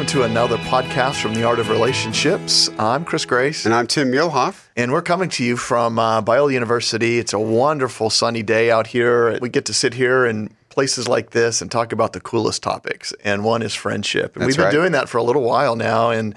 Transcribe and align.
welcome 0.00 0.18
to 0.18 0.24
another 0.24 0.56
podcast 0.56 1.20
from 1.20 1.34
the 1.34 1.42
Art 1.42 1.58
of 1.58 1.68
Relationships. 1.68 2.70
I'm 2.78 3.04
Chris 3.04 3.26
Grace. 3.26 3.66
And 3.66 3.74
I'm 3.74 3.86
Tim 3.86 4.10
Muehlhoff. 4.10 4.68
And 4.74 4.92
we're 4.92 5.02
coming 5.02 5.28
to 5.28 5.44
you 5.44 5.58
from 5.58 5.98
uh, 5.98 6.22
Biola 6.22 6.54
University. 6.54 7.18
It's 7.18 7.34
a 7.34 7.38
wonderful 7.38 8.08
sunny 8.08 8.42
day 8.42 8.70
out 8.70 8.86
here. 8.86 9.38
We 9.42 9.50
get 9.50 9.66
to 9.66 9.74
sit 9.74 9.92
here 9.92 10.24
in 10.24 10.54
places 10.70 11.06
like 11.06 11.32
this 11.32 11.60
and 11.60 11.70
talk 11.70 11.92
about 11.92 12.14
the 12.14 12.20
coolest 12.22 12.62
topics. 12.62 13.12
And 13.24 13.44
one 13.44 13.60
is 13.60 13.74
friendship. 13.74 14.36
And 14.36 14.40
That's 14.40 14.46
we've 14.46 14.56
been 14.56 14.64
right. 14.64 14.72
doing 14.72 14.92
that 14.92 15.10
for 15.10 15.18
a 15.18 15.22
little 15.22 15.42
while 15.42 15.76
now. 15.76 16.08
And 16.08 16.34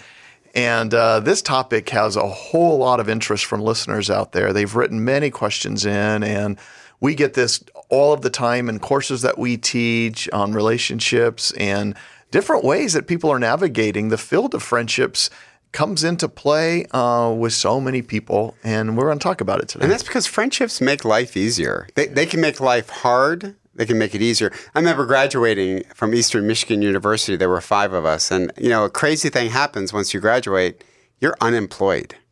and 0.54 0.94
uh, 0.94 1.22
this 1.22 1.42
topic 1.42 1.90
has 1.92 2.18
a 2.18 2.28
whole 2.28 2.80
lot 2.80 3.00
of 3.00 3.08
interest 3.08 3.46
from 3.46 3.62
listeners 3.62 4.10
out 4.10 4.34
there. 4.34 4.52
They've 4.52 4.76
written 4.76 5.06
many 5.06 5.30
questions 5.30 5.86
in, 5.86 6.22
and 6.22 6.60
we 7.00 7.16
get 7.16 7.34
this 7.34 7.64
all 7.88 8.12
of 8.12 8.24
the 8.24 8.30
time 8.30 8.68
in 8.68 8.80
courses 8.80 9.22
that 9.22 9.38
we 9.38 9.56
teach 9.56 10.30
on 10.34 10.52
relationships 10.52 11.54
and 11.54 11.96
different 12.34 12.64
ways 12.64 12.94
that 12.94 13.06
people 13.06 13.30
are 13.30 13.38
navigating 13.38 14.10
the 14.10 14.18
field 14.18 14.56
of 14.56 14.64
friendships 14.64 15.30
comes 15.72 16.04
into 16.04 16.28
play 16.28 16.86
uh, 16.88 17.32
with 17.32 17.54
so 17.54 17.80
many 17.80 18.02
people, 18.02 18.56
and 18.64 18.98
we're 18.98 19.06
going 19.06 19.20
to 19.20 19.24
talk 19.24 19.40
about 19.40 19.62
it 19.62 19.70
today. 19.70 19.84
And 19.84 19.92
that's 19.92 20.04
because 20.04 20.26
friendships 20.26 20.82
make 20.82 21.06
life 21.06 21.38
easier. 21.38 21.88
They, 21.94 22.08
they 22.08 22.26
can 22.26 22.42
make 22.42 22.60
life 22.60 22.90
hard, 22.90 23.56
they 23.76 23.86
can 23.86 24.00
make 24.00 24.16
it 24.16 24.22
easier. 24.22 24.52
I 24.74 24.80
remember 24.80 25.06
graduating 25.06 25.84
from 25.94 26.16
Eastern 26.16 26.48
Michigan 26.48 26.82
University. 26.82 27.36
There 27.38 27.50
were 27.50 27.62
five 27.62 27.94
of 27.94 28.04
us. 28.04 28.32
And, 28.32 28.52
you 28.58 28.70
know, 28.70 28.84
a 28.84 28.90
crazy 28.90 29.30
thing 29.30 29.52
happens 29.52 29.94
once 29.94 30.14
you 30.14 30.20
graduate 30.20 30.84
you're 31.22 31.38
unemployed. 31.40 32.16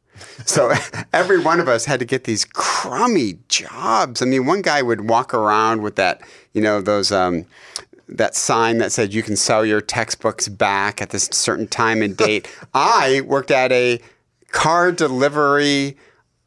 So 0.45 0.71
every 1.13 1.39
one 1.39 1.59
of 1.59 1.67
us 1.67 1.85
had 1.85 1.99
to 1.99 2.05
get 2.05 2.25
these 2.25 2.45
crummy 2.45 3.39
jobs. 3.47 4.21
I 4.21 4.25
mean, 4.25 4.45
one 4.45 4.61
guy 4.61 4.81
would 4.81 5.09
walk 5.09 5.33
around 5.33 5.81
with 5.81 5.95
that, 5.95 6.21
you 6.53 6.61
know, 6.61 6.79
those. 6.79 7.11
Um, 7.11 7.45
that 8.11 8.35
sign 8.35 8.77
that 8.79 8.91
said 8.91 9.13
you 9.13 9.23
can 9.23 9.35
sell 9.35 9.65
your 9.65 9.81
textbooks 9.81 10.47
back 10.47 11.01
at 11.01 11.09
this 11.09 11.29
certain 11.31 11.67
time 11.67 12.01
and 12.01 12.15
date. 12.15 12.47
I 12.73 13.21
worked 13.21 13.51
at 13.51 13.71
a 13.71 13.99
car 14.51 14.91
delivery 14.91 15.97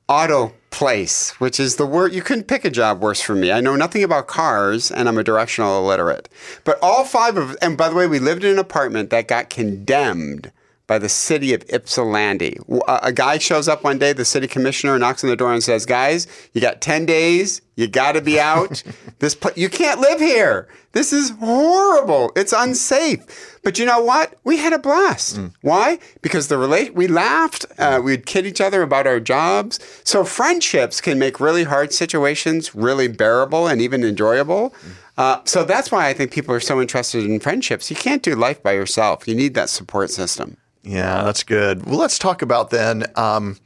auto 0.08 0.52
place, 0.70 1.30
which 1.40 1.58
is 1.58 1.76
the 1.76 1.86
word 1.86 2.12
you 2.12 2.20
couldn't 2.20 2.48
pick 2.48 2.64
a 2.64 2.70
job 2.70 3.00
worse 3.00 3.20
for 3.20 3.34
me. 3.34 3.52
I 3.52 3.60
know 3.60 3.76
nothing 3.76 4.02
about 4.02 4.26
cars 4.26 4.90
and 4.90 5.08
I'm 5.08 5.18
a 5.18 5.24
directional 5.24 5.78
illiterate. 5.78 6.28
But 6.64 6.78
all 6.82 7.04
five 7.04 7.36
of 7.36 7.56
and 7.62 7.76
by 7.78 7.88
the 7.88 7.94
way, 7.94 8.06
we 8.06 8.18
lived 8.18 8.44
in 8.44 8.52
an 8.52 8.58
apartment 8.58 9.10
that 9.10 9.28
got 9.28 9.50
condemned 9.50 10.52
by 10.86 10.98
the 10.98 11.08
city 11.08 11.54
of 11.54 11.64
Ypsilanti. 11.72 12.58
A 12.88 13.12
guy 13.12 13.38
shows 13.38 13.68
up 13.68 13.84
one 13.84 13.98
day, 13.98 14.12
the 14.12 14.24
city 14.24 14.46
commissioner 14.46 14.98
knocks 14.98 15.24
on 15.24 15.30
the 15.30 15.36
door 15.36 15.52
and 15.52 15.62
says, 15.62 15.86
"Guys, 15.86 16.26
you 16.52 16.60
got 16.60 16.80
10 16.80 17.06
days. 17.06 17.62
You 17.76 17.88
got 17.88 18.12
to 18.12 18.20
be 18.20 18.38
out. 18.38 18.82
this 19.18 19.34
pla- 19.34 19.50
you 19.56 19.68
can't 19.68 20.00
live 20.00 20.20
here. 20.20 20.68
This 20.92 21.12
is 21.12 21.30
horrible. 21.30 22.32
It's 22.36 22.52
unsafe." 22.52 23.58
But 23.62 23.78
you 23.78 23.86
know 23.86 24.00
what? 24.02 24.34
We 24.44 24.58
had 24.58 24.74
a 24.74 24.78
blast. 24.78 25.40
Why? 25.62 25.98
Because 26.20 26.48
the 26.48 26.58
relate 26.58 26.94
we 26.94 27.06
laughed, 27.06 27.64
uh, 27.78 27.98
we'd 28.04 28.26
kid 28.26 28.44
each 28.44 28.60
other 28.60 28.82
about 28.82 29.06
our 29.06 29.20
jobs. 29.20 29.80
So 30.04 30.22
friendships 30.22 31.00
can 31.00 31.18
make 31.18 31.40
really 31.40 31.64
hard 31.64 31.94
situations 31.94 32.74
really 32.74 33.08
bearable 33.08 33.66
and 33.66 33.80
even 33.80 34.04
enjoyable. 34.04 34.74
Uh, 35.16 35.40
so 35.44 35.64
that's 35.64 35.90
why 35.90 36.08
I 36.08 36.12
think 36.12 36.30
people 36.30 36.54
are 36.54 36.60
so 36.60 36.78
interested 36.78 37.24
in 37.24 37.40
friendships. 37.40 37.88
You 37.88 37.96
can't 37.96 38.22
do 38.22 38.34
life 38.34 38.62
by 38.62 38.72
yourself. 38.72 39.26
You 39.26 39.34
need 39.34 39.54
that 39.54 39.70
support 39.70 40.10
system. 40.10 40.58
Yeah, 40.84 41.24
that's 41.24 41.42
good. 41.42 41.86
Well, 41.86 41.98
let's 41.98 42.18
talk 42.18 42.42
about 42.42 42.70
then. 42.70 43.04
Um, 43.16 43.58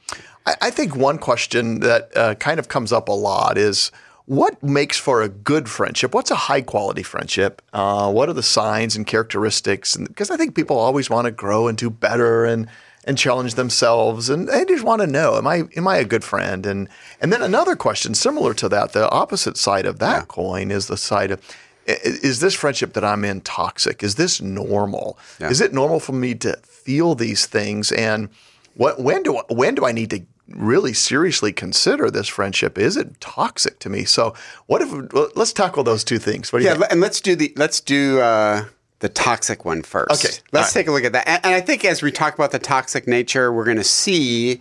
I, 0.46 0.54
I 0.62 0.70
think 0.70 0.94
one 0.96 1.18
question 1.18 1.80
that 1.80 2.16
uh, 2.16 2.34
kind 2.36 2.58
of 2.58 2.68
comes 2.68 2.92
up 2.92 3.08
a 3.08 3.12
lot 3.12 3.58
is 3.58 3.90
what 4.26 4.62
makes 4.62 4.98
for 4.98 5.22
a 5.22 5.28
good 5.28 5.68
friendship? 5.68 6.14
What's 6.14 6.30
a 6.30 6.36
high 6.36 6.60
quality 6.60 7.02
friendship? 7.02 7.60
Uh, 7.72 8.12
what 8.12 8.28
are 8.28 8.34
the 8.34 8.42
signs 8.42 8.94
and 8.94 9.06
characteristics? 9.06 9.96
And 9.96 10.06
because 10.06 10.30
I 10.30 10.36
think 10.36 10.54
people 10.54 10.78
always 10.78 11.10
want 11.10 11.24
to 11.24 11.30
grow 11.30 11.66
and 11.66 11.76
do 11.76 11.90
better 11.90 12.44
and 12.44 12.68
and 13.04 13.16
challenge 13.16 13.54
themselves, 13.54 14.28
and 14.28 14.48
they 14.48 14.66
just 14.66 14.84
want 14.84 15.00
to 15.00 15.06
know: 15.06 15.38
Am 15.38 15.46
I 15.46 15.62
am 15.76 15.88
I 15.88 15.96
a 15.96 16.04
good 16.04 16.24
friend? 16.24 16.66
And 16.66 16.90
and 17.22 17.32
then 17.32 17.40
another 17.40 17.74
question 17.74 18.14
similar 18.14 18.52
to 18.54 18.68
that, 18.68 18.92
the 18.92 19.08
opposite 19.10 19.56
side 19.56 19.86
of 19.86 19.98
that 20.00 20.28
coin 20.28 20.70
is 20.70 20.88
the 20.88 20.98
side 20.98 21.30
of 21.30 21.40
is 21.88 22.40
this 22.40 22.54
friendship 22.54 22.92
that 22.92 23.04
I'm 23.04 23.24
in 23.24 23.40
toxic? 23.40 24.02
Is 24.02 24.14
this 24.16 24.40
normal? 24.40 25.18
Yeah. 25.40 25.48
Is 25.50 25.60
it 25.60 25.72
normal 25.72 26.00
for 26.00 26.12
me 26.12 26.34
to 26.36 26.56
feel 26.62 27.14
these 27.14 27.46
things? 27.46 27.90
And 27.92 28.28
what 28.74 29.00
when 29.00 29.22
do 29.22 29.38
I, 29.38 29.42
when 29.48 29.74
do 29.74 29.84
I 29.86 29.92
need 29.92 30.10
to 30.10 30.22
really 30.48 30.92
seriously 30.94 31.52
consider 31.52 32.10
this 32.10 32.28
friendship? 32.28 32.78
Is 32.78 32.96
it 32.96 33.20
toxic 33.20 33.78
to 33.80 33.88
me? 33.88 34.04
So 34.04 34.34
what 34.66 34.82
if 34.82 35.36
let's 35.36 35.52
tackle 35.52 35.82
those 35.82 36.04
two 36.04 36.18
things? 36.18 36.52
What 36.52 36.60
do 36.60 36.64
you 36.66 36.70
Yeah, 36.70 36.76
think? 36.78 36.92
and 36.92 37.00
let's 37.00 37.20
do 37.20 37.34
the 37.34 37.52
let's 37.56 37.80
do 37.80 38.20
uh, 38.20 38.64
the 39.00 39.08
toxic 39.08 39.64
one 39.64 39.82
first. 39.82 40.10
Okay, 40.24 40.34
let's 40.52 40.68
right. 40.74 40.80
take 40.82 40.88
a 40.88 40.92
look 40.92 41.04
at 41.04 41.12
that. 41.12 41.26
And, 41.28 41.44
and 41.46 41.54
I 41.54 41.60
think 41.60 41.84
as 41.84 42.02
we 42.02 42.12
talk 42.12 42.34
about 42.34 42.50
the 42.52 42.58
toxic 42.58 43.06
nature, 43.06 43.52
we're 43.52 43.64
going 43.64 43.76
to 43.78 43.84
see 43.84 44.60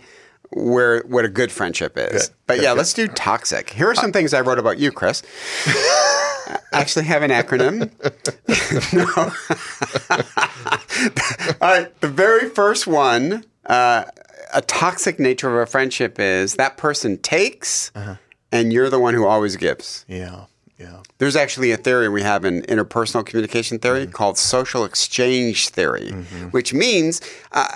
where 0.50 1.00
what 1.02 1.24
a 1.24 1.28
good 1.28 1.52
friendship 1.52 1.98
is. 1.98 2.28
Good, 2.28 2.36
But 2.46 2.54
good, 2.54 2.62
yeah, 2.62 2.70
good. 2.70 2.78
let's 2.78 2.94
do 2.94 3.06
toxic. 3.08 3.70
Here 3.70 3.88
are 3.88 3.94
some 3.94 4.12
things 4.12 4.32
I 4.32 4.40
wrote 4.40 4.58
about 4.58 4.78
you, 4.78 4.90
Chris. 4.92 5.22
Actually 6.72 7.04
have 7.06 7.22
an 7.22 7.30
acronym. 7.30 7.90
no. 8.92 9.32
All 11.60 11.68
right, 11.72 12.00
the 12.00 12.08
very 12.08 12.48
first 12.50 12.86
one, 12.86 13.44
uh, 13.66 14.04
a 14.54 14.62
toxic 14.62 15.18
nature 15.18 15.48
of 15.48 15.68
a 15.68 15.70
friendship 15.70 16.18
is 16.18 16.54
that 16.54 16.76
person 16.76 17.18
takes, 17.18 17.90
Uh-huh. 17.94 18.16
and 18.52 18.72
you're 18.72 18.90
the 18.90 18.98
one 19.00 19.14
who 19.14 19.26
always 19.26 19.56
gives. 19.56 20.04
yeah, 20.08 20.44
yeah. 20.78 21.02
There's 21.18 21.34
actually 21.36 21.72
a 21.72 21.76
theory 21.76 22.08
we 22.08 22.22
have 22.22 22.44
in 22.44 22.62
interpersonal 22.62 23.26
communication 23.26 23.78
theory 23.78 24.02
Mm-hmm. 24.04 24.12
called 24.12 24.38
social 24.38 24.84
exchange 24.84 25.68
theory, 25.70 26.12
which 26.52 26.72
means 26.72 27.20
uh, 27.52 27.66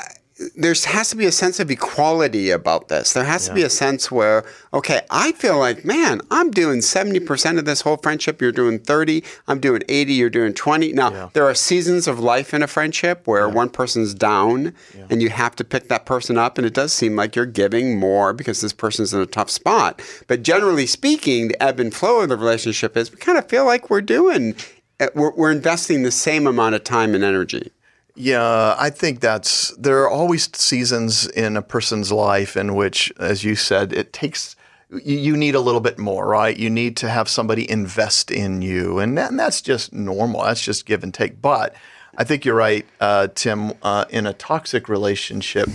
there 0.57 0.75
has 0.75 1.11
to 1.11 1.17
be 1.17 1.27
a 1.27 1.33
sense 1.33 1.61
of 1.61 1.71
equality 1.71 2.51
about 2.51 2.89
this. 2.89 3.13
There 3.13 3.25
has 3.25 3.49
to 3.49 3.55
be 3.55 3.63
a 3.63 3.71
sense 3.71 4.11
where, 4.11 4.45
okay, 4.73 5.01
I 5.11 5.33
feel 5.33 5.59
like, 5.59 5.85
man, 5.85 6.21
I'm 6.31 6.51
doing 6.51 6.79
70% 6.81 7.59
of 7.59 7.65
this 7.65 7.83
whole 7.83 7.97
friendship. 7.97 8.41
You're 8.41 8.53
doing 8.53 8.79
30. 8.79 9.23
I'm 9.49 9.61
doing 9.61 9.83
80. 9.89 10.13
You're 10.15 10.31
doing 10.31 10.55
20. 10.55 10.93
Now, 10.93 11.11
Yeah. 11.13 11.29
there 11.33 11.45
are 11.47 11.55
seasons 11.55 12.07
of 12.09 12.19
life 12.19 12.55
in 12.55 12.63
a 12.63 12.67
friendship 12.67 13.23
where 13.27 13.49
one 13.49 13.69
person's 13.69 14.15
down 14.15 14.75
and 15.11 15.21
you 15.23 15.29
have 15.31 15.55
to 15.57 15.65
pick 15.65 15.89
that 15.89 16.07
person 16.07 16.39
up. 16.39 16.59
And 16.59 16.67
it 16.67 16.75
does 16.75 16.93
seem 16.93 17.17
like 17.17 17.37
you're 17.37 17.47
giving 17.47 17.99
more 17.99 18.33
because 18.33 18.61
this 18.61 18.73
person's 18.73 19.13
in 19.13 19.21
a 19.21 19.27
tough 19.27 19.51
spot. 19.51 20.01
But 20.29 20.43
generally 20.43 20.87
speaking, 20.87 21.49
the 21.49 21.63
ebb 21.63 21.81
and 21.81 21.95
flow 21.95 22.21
of 22.21 22.29
the 22.29 22.37
relationship 22.37 22.97
is 22.97 23.11
we 23.11 23.19
kind 23.19 23.39
of 23.39 23.49
feel 23.49 23.65
like 23.65 23.91
we're 23.91 24.01
doing, 24.01 24.55
uh, 25.01 25.09
we're, 25.15 25.33
we're 25.33 25.53
investing 25.53 26.03
the 26.03 26.11
same 26.11 26.47
amount 26.47 26.75
of 26.75 26.85
time 26.85 27.15
and 27.15 27.25
energy. 27.25 27.71
Yeah, 28.15 28.75
I 28.79 28.91
think 28.91 29.21
that's 29.21 29.71
there 29.79 30.03
are 30.03 30.11
always 30.11 30.49
seasons 30.57 31.27
in 31.27 31.57
a 31.57 31.63
person's 31.63 32.13
life 32.13 32.57
in 32.57 32.75
which, 32.75 33.13
as 33.19 33.43
you 33.45 33.55
said, 33.57 33.93
it 33.93 34.13
takes 34.13 34.55
you, 35.03 35.37
need 35.39 35.55
a 35.55 35.61
little 35.61 35.81
bit 35.81 35.99
more, 35.99 36.27
right? 36.27 36.55
You 36.55 36.69
need 36.69 36.99
to 36.99 37.09
have 37.09 37.27
somebody 37.27 37.69
invest 37.71 38.31
in 38.31 38.61
you, 38.61 38.99
and, 38.99 39.17
that, 39.17 39.31
and 39.31 39.41
that's 39.41 39.63
just 39.63 39.93
normal. 39.95 40.43
That's 40.43 40.63
just 40.63 40.85
give 40.85 41.03
and 41.03 41.15
take. 41.15 41.41
But 41.41 41.75
I 42.19 42.25
think 42.25 42.45
you're 42.45 42.55
right, 42.55 42.85
uh, 43.01 43.29
Tim. 43.35 43.73
Uh, 43.83 44.05
in 44.11 44.27
a 44.27 44.35
toxic 44.35 44.91
relationship, 44.91 45.71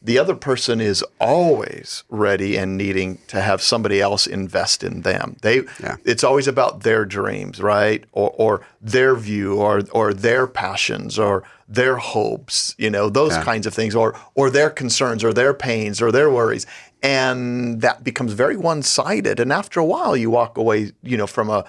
the 0.00 0.18
other 0.18 0.34
person 0.34 0.80
is 0.80 1.04
always 1.20 2.02
ready 2.08 2.56
and 2.56 2.78
needing 2.78 3.18
to 3.28 3.42
have 3.42 3.60
somebody 3.60 4.00
else 4.00 4.26
invest 4.26 4.82
in 4.82 5.02
them. 5.02 5.36
They, 5.42 5.60
Yeah. 5.78 5.96
it's 6.04 6.24
always 6.24 6.48
about 6.48 6.82
their 6.82 7.04
dreams, 7.04 7.60
right? 7.60 8.02
Or, 8.12 8.30
or 8.38 8.66
their 8.80 9.14
view, 9.16 9.56
or 9.60 9.82
or 9.92 10.14
their 10.14 10.46
passions, 10.46 11.18
or 11.18 11.42
their 11.74 11.96
hopes. 11.96 12.74
You 12.78 12.90
know, 12.90 13.08
those 13.10 13.32
Yeah. 13.32 13.44
kinds 13.44 13.66
of 13.66 13.74
things, 13.74 13.94
or 13.94 14.14
or 14.34 14.50
their 14.50 14.70
concerns, 14.70 15.22
or 15.24 15.32
their 15.32 15.54
pains, 15.54 16.00
or 16.02 16.12
their 16.12 16.30
worries, 16.30 16.66
and 17.02 17.80
that 17.82 18.04
becomes 18.04 18.32
very 18.32 18.56
one 18.56 18.82
sided. 18.82 19.40
And 19.40 19.52
after 19.52 19.80
a 19.80 19.84
while, 19.84 20.16
you 20.16 20.30
walk 20.30 20.56
away, 20.58 20.92
you 21.02 21.16
know, 21.16 21.26
from 21.26 21.48
a 21.50 21.64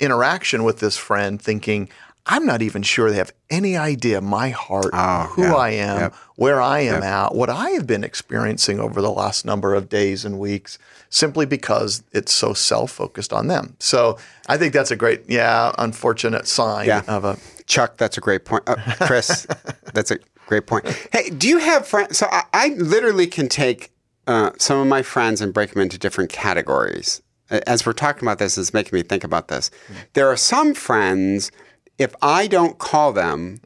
interaction 0.00 0.64
with 0.64 0.78
this 0.80 0.96
friend 0.96 1.40
thinking. 1.40 1.88
I'm 2.24 2.46
not 2.46 2.62
even 2.62 2.84
sure 2.84 3.10
they 3.10 3.16
have 3.16 3.32
any 3.50 3.76
idea 3.76 4.20
my 4.20 4.50
heart, 4.50 4.90
Oh, 4.92 5.24
who 5.32 5.42
yeah. 5.42 5.54
I 5.56 5.70
am, 5.70 5.98
Yep. 6.02 6.14
where 6.36 6.60
I 6.62 6.78
am 6.78 7.02
at, 7.02 7.34
what 7.34 7.50
I 7.50 7.70
have 7.70 7.84
been 7.84 8.04
experiencing 8.04 8.78
over 8.78 9.02
the 9.02 9.10
last 9.10 9.44
number 9.44 9.74
of 9.74 9.88
days 9.88 10.24
and 10.24 10.38
weeks, 10.38 10.78
simply 11.10 11.46
because 11.46 12.04
it's 12.12 12.32
so 12.32 12.54
self 12.54 12.92
focused 12.92 13.32
on 13.32 13.48
them. 13.48 13.74
So 13.80 14.18
I 14.48 14.56
think 14.56 14.72
that's 14.72 14.92
a 14.92 14.96
great, 14.96 15.24
yeah, 15.28 15.72
unfortunate 15.78 16.46
sign 16.46 16.86
Yeah. 16.86 17.02
of 17.08 17.24
a. 17.24 17.38
Chuck, 17.72 17.96
that's 17.96 18.18
a 18.18 18.20
great 18.20 18.44
point. 18.44 18.64
Uh, 18.66 18.76
Chris, 19.00 19.46
that's 19.94 20.10
a 20.10 20.18
great 20.46 20.66
point. 20.66 20.86
Hey, 21.10 21.30
do 21.30 21.48
you 21.48 21.56
have 21.58 21.86
friends? 21.86 22.18
So 22.18 22.26
I, 22.30 22.44
I 22.52 22.68
literally 22.76 23.26
can 23.26 23.48
take 23.48 23.92
uh, 24.26 24.50
some 24.58 24.78
of 24.78 24.86
my 24.86 25.00
friends 25.00 25.40
and 25.40 25.54
break 25.54 25.70
them 25.72 25.80
into 25.80 25.98
different 25.98 26.30
categories. 26.30 27.22
As 27.66 27.86
we're 27.86 27.94
talking 27.94 28.22
about 28.26 28.38
this, 28.38 28.58
it's 28.58 28.74
making 28.74 28.96
me 28.96 29.02
think 29.02 29.24
about 29.24 29.48
this. 29.48 29.70
There 30.12 30.28
are 30.28 30.36
some 30.36 30.74
friends, 30.74 31.50
if 31.98 32.14
I 32.20 32.46
don't 32.46 32.78
call 32.78 33.12
them, 33.12 33.60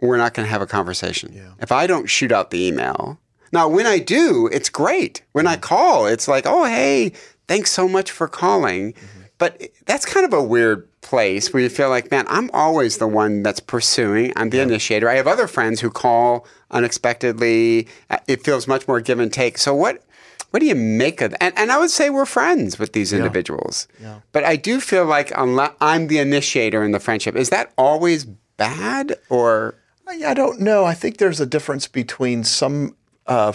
we're 0.00 0.16
not 0.16 0.34
going 0.34 0.46
to 0.46 0.50
have 0.50 0.62
a 0.62 0.66
conversation. 0.66 1.32
If 1.60 1.70
I 1.72 1.86
don't 1.86 2.06
shoot 2.06 2.32
out 2.32 2.50
the 2.50 2.64
email. 2.66 3.18
Now, 3.52 3.68
when 3.68 3.86
I 3.86 3.98
do, 3.98 4.48
it's 4.52 4.68
great. 4.68 5.22
When 5.32 5.46
I 5.46 5.56
call, 5.56 6.06
it's 6.06 6.26
like, 6.26 6.44
oh, 6.46 6.64
hey, 6.64 7.12
thanks 7.46 7.70
so 7.70 7.88
much 7.88 8.10
for 8.10 8.26
calling. 8.26 8.94
But 9.42 9.60
that's 9.86 10.06
kind 10.06 10.24
of 10.24 10.32
a 10.32 10.40
weird 10.40 10.86
place 11.00 11.52
where 11.52 11.60
you 11.60 11.68
feel 11.68 11.88
like, 11.88 12.12
man, 12.12 12.24
I'm 12.28 12.48
always 12.52 12.98
the 12.98 13.08
one 13.08 13.42
that's 13.42 13.58
pursuing. 13.58 14.32
I'm 14.36 14.50
the 14.50 14.60
initiator. 14.60 15.08
I 15.08 15.14
have 15.14 15.26
other 15.26 15.48
friends 15.48 15.80
who 15.80 15.90
call 15.90 16.46
unexpectedly. 16.70 17.88
Uh, 18.08 18.18
It 18.28 18.44
feels 18.44 18.68
much 18.68 18.86
more 18.86 19.00
give 19.00 19.18
and 19.18 19.32
take. 19.32 19.58
So 19.58 19.74
what? 19.74 20.04
What 20.50 20.60
do 20.60 20.66
you 20.66 20.76
make 20.76 21.20
of 21.20 21.32
that? 21.32 21.42
And, 21.42 21.58
and 21.58 21.72
I 21.72 21.78
would 21.80 21.90
say 21.90 22.08
we're 22.08 22.24
friends 22.24 22.78
with 22.78 22.92
these 22.92 23.12
individuals. 23.12 23.88
But 24.30 24.44
I 24.44 24.54
do 24.54 24.78
feel 24.78 25.06
like 25.06 25.32
I'm 25.36 26.06
the 26.06 26.18
initiator 26.18 26.84
in 26.84 26.92
the 26.92 27.00
friendship, 27.00 27.34
is 27.34 27.50
that 27.50 27.72
always 27.76 28.24
bad 28.58 29.16
or? 29.28 29.74
I 30.06 30.22
I 30.24 30.34
don't 30.34 30.60
know. 30.60 30.84
I 30.84 30.94
think 30.94 31.16
there's 31.16 31.40
a 31.40 31.46
difference 31.46 31.88
between 31.88 32.44
some. 32.44 32.94
Uh, 33.26 33.54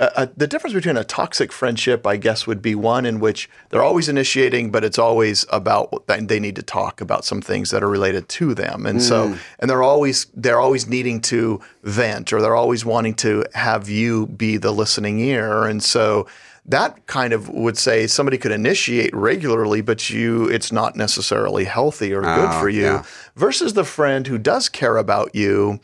uh, 0.00 0.26
the 0.36 0.46
difference 0.46 0.74
between 0.74 0.96
a 0.96 1.04
toxic 1.04 1.52
friendship, 1.52 2.06
I 2.06 2.16
guess, 2.16 2.46
would 2.46 2.60
be 2.60 2.74
one 2.74 3.06
in 3.06 3.20
which 3.20 3.48
they're 3.70 3.82
always 3.82 4.08
initiating, 4.08 4.70
but 4.70 4.82
it's 4.84 4.98
always 4.98 5.46
about 5.50 5.92
what 5.92 6.06
they 6.08 6.40
need 6.40 6.56
to 6.56 6.62
talk 6.62 7.00
about 7.00 7.24
some 7.24 7.40
things 7.40 7.70
that 7.70 7.82
are 7.82 7.88
related 7.88 8.28
to 8.30 8.54
them, 8.54 8.86
and 8.86 9.00
so 9.02 9.36
and 9.60 9.70
they're 9.70 9.82
always 9.84 10.26
they're 10.34 10.60
always 10.60 10.86
needing 10.88 11.20
to 11.22 11.60
vent, 11.84 12.32
or 12.32 12.40
they're 12.42 12.56
always 12.56 12.84
wanting 12.84 13.14
to 13.14 13.44
have 13.54 13.88
you 13.88 14.26
be 14.26 14.56
the 14.56 14.72
listening 14.72 15.20
ear, 15.20 15.64
and 15.64 15.82
so 15.82 16.26
that 16.66 17.06
kind 17.06 17.32
of 17.34 17.48
would 17.50 17.76
say 17.76 18.06
somebody 18.06 18.38
could 18.38 18.50
initiate 18.52 19.14
regularly, 19.14 19.80
but 19.82 20.08
you 20.10 20.48
it's 20.48 20.72
not 20.72 20.96
necessarily 20.96 21.64
healthy 21.64 22.12
or 22.14 22.22
good 22.22 22.48
Oh, 22.50 22.60
for 22.60 22.68
you 22.70 22.82
yeah. 22.84 23.02
versus 23.36 23.74
the 23.74 23.84
friend 23.84 24.26
who 24.26 24.38
does 24.38 24.68
care 24.70 24.96
about 24.96 25.34
you, 25.34 25.78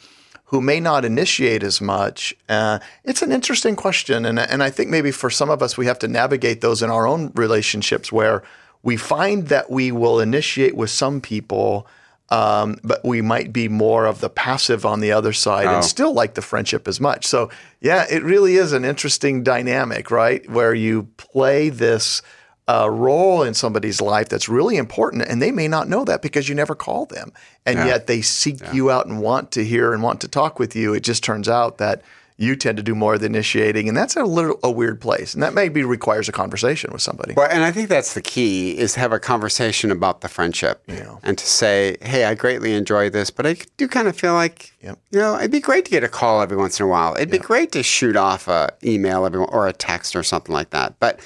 who 0.50 0.60
may 0.60 0.80
not 0.80 1.04
initiate 1.04 1.62
as 1.62 1.80
much. 1.80 2.34
Uh, 2.48 2.78
it's 3.04 3.22
an 3.22 3.30
interesting 3.32 3.76
question, 3.76 4.24
and 4.24 4.38
and 4.38 4.62
I 4.62 4.70
think 4.70 4.90
maybe 4.90 5.12
for 5.12 5.30
some 5.30 5.48
of 5.50 5.62
us 5.62 5.76
we 5.78 5.86
have 5.86 5.98
to 6.00 6.08
navigate 6.08 6.60
those 6.60 6.82
in 6.82 6.90
our 6.90 7.06
own 7.06 7.30
relationships 7.34 8.10
where 8.12 8.42
we 8.82 8.96
find 8.96 9.48
that 9.48 9.70
we 9.70 9.92
will 9.92 10.20
initiate 10.20 10.74
with 10.76 10.90
some 10.90 11.20
people. 11.20 11.86
Um, 12.32 12.76
but 12.84 13.04
we 13.04 13.22
might 13.22 13.52
be 13.52 13.68
more 13.68 14.06
of 14.06 14.20
the 14.20 14.30
passive 14.30 14.86
on 14.86 15.00
the 15.00 15.10
other 15.10 15.32
side 15.32 15.66
Oh. 15.66 15.74
and 15.74 15.84
still 15.84 16.12
like 16.14 16.34
the 16.34 16.42
friendship 16.42 16.86
as 16.86 17.00
much. 17.00 17.26
So, 17.26 17.50
yeah, 17.80 18.06
it 18.08 18.22
really 18.22 18.54
is 18.54 18.72
an 18.72 18.84
interesting 18.84 19.42
dynamic, 19.42 20.12
right? 20.12 20.48
Where 20.48 20.72
you 20.72 21.08
play 21.16 21.70
this 21.70 22.22
uh, 22.70 22.86
role 22.88 23.42
in 23.42 23.52
somebody's 23.54 24.00
life 24.00 24.28
that's 24.28 24.48
really 24.48 24.76
important, 24.76 25.22
and 25.30 25.40
they 25.42 25.50
may 25.50 25.68
not 25.68 25.88
know 25.88 26.04
that 26.04 26.22
because 26.22 26.48
you 26.48 26.54
never 26.54 26.74
call 26.74 27.06
them, 27.06 27.32
and 27.66 27.76
yet 27.90 28.06
they 28.06 28.20
seek 28.22 28.58
you 28.72 28.90
out 28.90 29.06
and 29.06 29.20
want 29.20 29.50
to 29.52 29.64
hear 29.64 29.92
and 29.92 30.02
want 30.02 30.20
to 30.20 30.28
talk 30.28 30.58
with 30.58 30.76
you. 30.76 30.94
It 30.94 31.02
just 31.02 31.24
turns 31.24 31.48
out 31.48 31.78
that 31.78 32.02
you 32.36 32.56
tend 32.56 32.76
to 32.78 32.82
do 32.82 32.94
more 32.94 33.14
of 33.14 33.20
the 33.20 33.26
initiating, 33.26 33.86
and 33.88 33.94
that's 33.96 34.16
a 34.16 34.24
little 34.24 34.58
a 34.62 34.70
weird 34.70 34.98
place, 35.00 35.34
and 35.34 35.42
that 35.42 35.52
maybe 35.52 35.82
requires 35.84 36.26
a 36.28 36.32
conversation 36.32 36.90
with 36.92 37.02
somebody. 37.02 37.34
Well, 37.36 37.48
and 37.50 37.62
I 37.64 37.70
think 37.72 37.88
that's 37.90 38.14
the 38.14 38.22
key 38.22 38.78
is 38.78 38.94
to 38.94 39.00
have 39.00 39.12
a 39.12 39.18
conversation 39.20 39.90
about 39.90 40.20
the 40.22 40.28
friendship 40.28 40.82
and 41.22 41.36
to 41.36 41.46
say, 41.46 41.96
hey, 42.00 42.24
I 42.24 42.34
greatly 42.34 42.72
enjoy 42.72 43.10
this, 43.10 43.30
but 43.30 43.46
I 43.46 43.56
do 43.76 43.86
kind 43.88 44.08
of 44.08 44.16
feel 44.16 44.32
like, 44.34 44.72
Yep. 44.82 44.98
you 45.10 45.18
know, 45.20 45.36
it'd 45.36 45.50
be 45.50 45.60
great 45.60 45.84
to 45.86 45.90
get 45.90 46.02
a 46.04 46.08
call 46.08 46.40
every 46.40 46.56
once 46.56 46.80
in 46.80 46.86
a 46.86 46.88
while. 46.88 47.14
It'd 47.16 47.30
be 47.30 47.38
great 47.52 47.72
to 47.72 47.82
shoot 47.82 48.16
off 48.16 48.48
a 48.48 48.70
email 48.82 49.26
every, 49.26 49.40
or 49.40 49.68
a 49.68 49.74
text 49.74 50.16
or 50.16 50.22
something 50.22 50.54
like 50.54 50.70
that. 50.70 50.98
But 50.98 51.20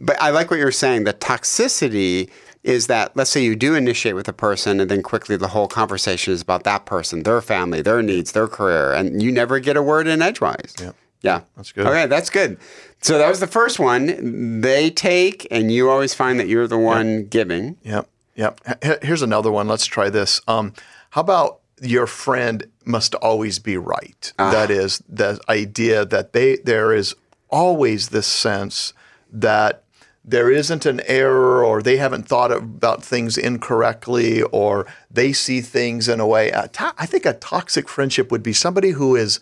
but 0.00 0.20
I 0.20 0.30
like 0.30 0.50
what 0.50 0.58
you're 0.58 0.72
saying. 0.72 1.04
The 1.04 1.12
toxicity 1.14 2.30
is 2.62 2.88
that 2.88 3.16
let's 3.16 3.30
say 3.30 3.42
you 3.42 3.56
do 3.56 3.74
initiate 3.74 4.14
with 4.14 4.28
a 4.28 4.32
person 4.32 4.80
and 4.80 4.90
then 4.90 5.02
quickly 5.02 5.36
the 5.36 5.48
whole 5.48 5.66
conversation 5.68 6.32
is 6.34 6.42
about 6.42 6.64
that 6.64 6.84
person, 6.84 7.22
their 7.22 7.40
family, 7.40 7.80
their 7.82 8.02
needs, 8.02 8.32
their 8.32 8.48
career, 8.48 8.92
and 8.92 9.22
you 9.22 9.32
never 9.32 9.58
get 9.60 9.76
a 9.76 9.82
word 9.82 10.06
in 10.06 10.20
edgewise. 10.20 10.74
Yeah. 10.80 10.92
Yeah. 11.22 11.40
That's 11.56 11.72
good. 11.72 11.86
Okay, 11.86 12.06
that's 12.06 12.30
good. 12.30 12.58
So 13.02 13.18
that 13.18 13.28
was 13.28 13.40
the 13.40 13.46
first 13.46 13.78
one. 13.78 14.60
They 14.60 14.90
take, 14.90 15.46
and 15.50 15.70
you 15.72 15.88
always 15.90 16.12
find 16.14 16.38
that 16.40 16.48
you're 16.48 16.66
the 16.66 16.78
one 16.78 17.26
giving. 17.26 17.76
Yep. 17.82 18.08
Yep. 18.36 18.60
H- 18.82 18.98
Here's 19.02 19.22
another 19.22 19.50
one. 19.50 19.68
Let's 19.68 19.86
try 19.86 20.08
this. 20.10 20.40
Um, 20.48 20.72
how 21.10 21.20
about 21.22 21.60
your 21.82 22.06
friend 22.06 22.64
must 22.84 23.14
always 23.16 23.58
be 23.58 23.76
right? 23.76 24.32
That 24.38 24.70
is 24.70 25.02
the 25.08 25.40
idea 25.48 26.04
that 26.06 26.32
they 26.34 26.56
there 26.56 26.92
is 26.92 27.14
always 27.50 28.10
this 28.10 28.26
sense 28.26 28.92
that 29.32 29.84
there 30.24 30.50
isn't 30.50 30.84
an 30.86 31.00
error 31.06 31.64
or 31.64 31.82
they 31.82 31.96
haven't 31.96 32.28
thought 32.28 32.52
about 32.52 33.02
things 33.02 33.38
incorrectly 33.38 34.42
or 34.42 34.86
they 35.10 35.32
see 35.32 35.60
things 35.60 36.08
in 36.08 36.20
a 36.20 36.26
way. 36.26 36.50
a 36.50 36.68
to- 36.68 36.94
I 36.98 37.06
think 37.06 37.24
a 37.26 37.32
toxic 37.34 37.88
friendship 37.88 38.30
would 38.30 38.42
be 38.42 38.52
somebody 38.52 38.90
who 38.90 39.16
is 39.16 39.40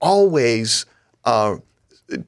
always 0.00 0.86
uh, 1.24 1.56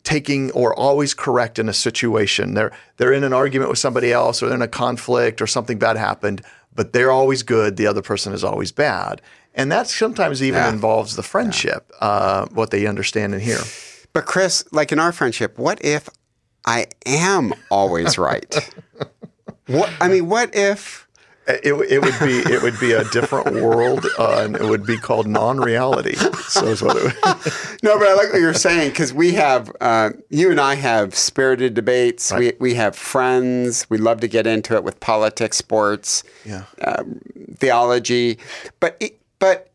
taking 0.03 0.51
or 0.53 0.75
always 0.75 1.15
correct 1.15 1.59
in 1.59 1.69
a 1.69 1.73
situation. 1.73 2.55
They're 2.55 2.73
they're 2.97 3.13
in 3.13 3.25
an 3.25 3.33
argument 3.33 3.71
with 3.71 3.79
somebody 3.79 4.13
else 4.13 4.43
or 4.43 4.47
they're 4.47 4.57
in 4.57 4.63
a 4.63 4.69
conflict 4.69 5.41
or 5.41 5.47
something 5.47 5.79
bad 5.79 5.97
happened, 5.97 6.43
but 6.75 6.93
they're 6.93 7.13
always 7.13 7.43
good. 7.43 7.77
The 7.77 7.87
other 7.87 8.03
person 8.03 8.33
is 8.33 8.43
always 8.43 8.73
bad, 8.73 9.23
and 9.55 9.71
that 9.71 9.87
sometimes 9.87 10.43
even 10.43 10.63
Yeah. 10.63 10.71
involves 10.71 11.15
the 11.17 11.23
friendship, 11.23 11.91
uh, 12.01 12.47
what 12.53 12.71
they 12.71 12.87
understand 12.87 13.35
and 13.35 13.43
hear. 13.43 13.61
But 14.13 14.27
Chris, 14.27 14.65
like 14.73 14.91
in 14.91 14.99
our 14.99 15.13
friendship, 15.13 15.59
what 15.59 15.85
if 15.85 16.09
I 16.69 16.87
am 17.07 17.53
always 17.71 18.19
right? 18.19 18.55
what 19.67 19.91
I 20.01 20.09
mean, 20.09 20.29
what 20.29 20.55
if 20.55 21.07
It, 21.47 21.73
it 21.91 22.01
would 22.03 22.19
be 22.21 22.39
it 22.55 22.63
would 22.63 22.79
be 22.79 22.93
a 22.93 23.05
different 23.05 23.55
world, 23.63 24.05
uh, 24.19 24.43
and 24.45 24.55
it 24.55 24.65
would 24.65 24.85
be 24.85 24.99
called 24.99 25.27
non-reality. 25.27 26.15
So 26.57 26.67
is 26.67 26.83
what 26.83 26.97
it 26.99 27.05
would. 27.05 27.15
No, 27.83 27.99
but 27.99 28.09
I 28.09 28.15
like 28.15 28.33
what 28.33 28.41
you're 28.41 28.53
saying 28.69 28.91
because 28.91 29.15
we 29.15 29.33
have, 29.35 29.71
uh, 29.81 30.11
you 30.31 30.51
and 30.51 30.61
I 30.61 30.75
have 30.75 31.15
spirited 31.15 31.73
debates. 31.75 32.33
We, 32.33 32.53
we 32.61 32.75
have 32.75 32.95
friends. 32.97 33.87
We 33.89 33.97
love 33.99 34.21
to 34.21 34.29
get 34.29 34.47
into 34.47 34.75
it 34.75 34.85
with 34.85 34.99
politics, 35.01 35.57
sports, 35.57 36.23
Yeah. 36.45 36.65
theology. 37.57 38.39
But 38.81 38.97
it, 39.01 39.19
but 39.39 39.71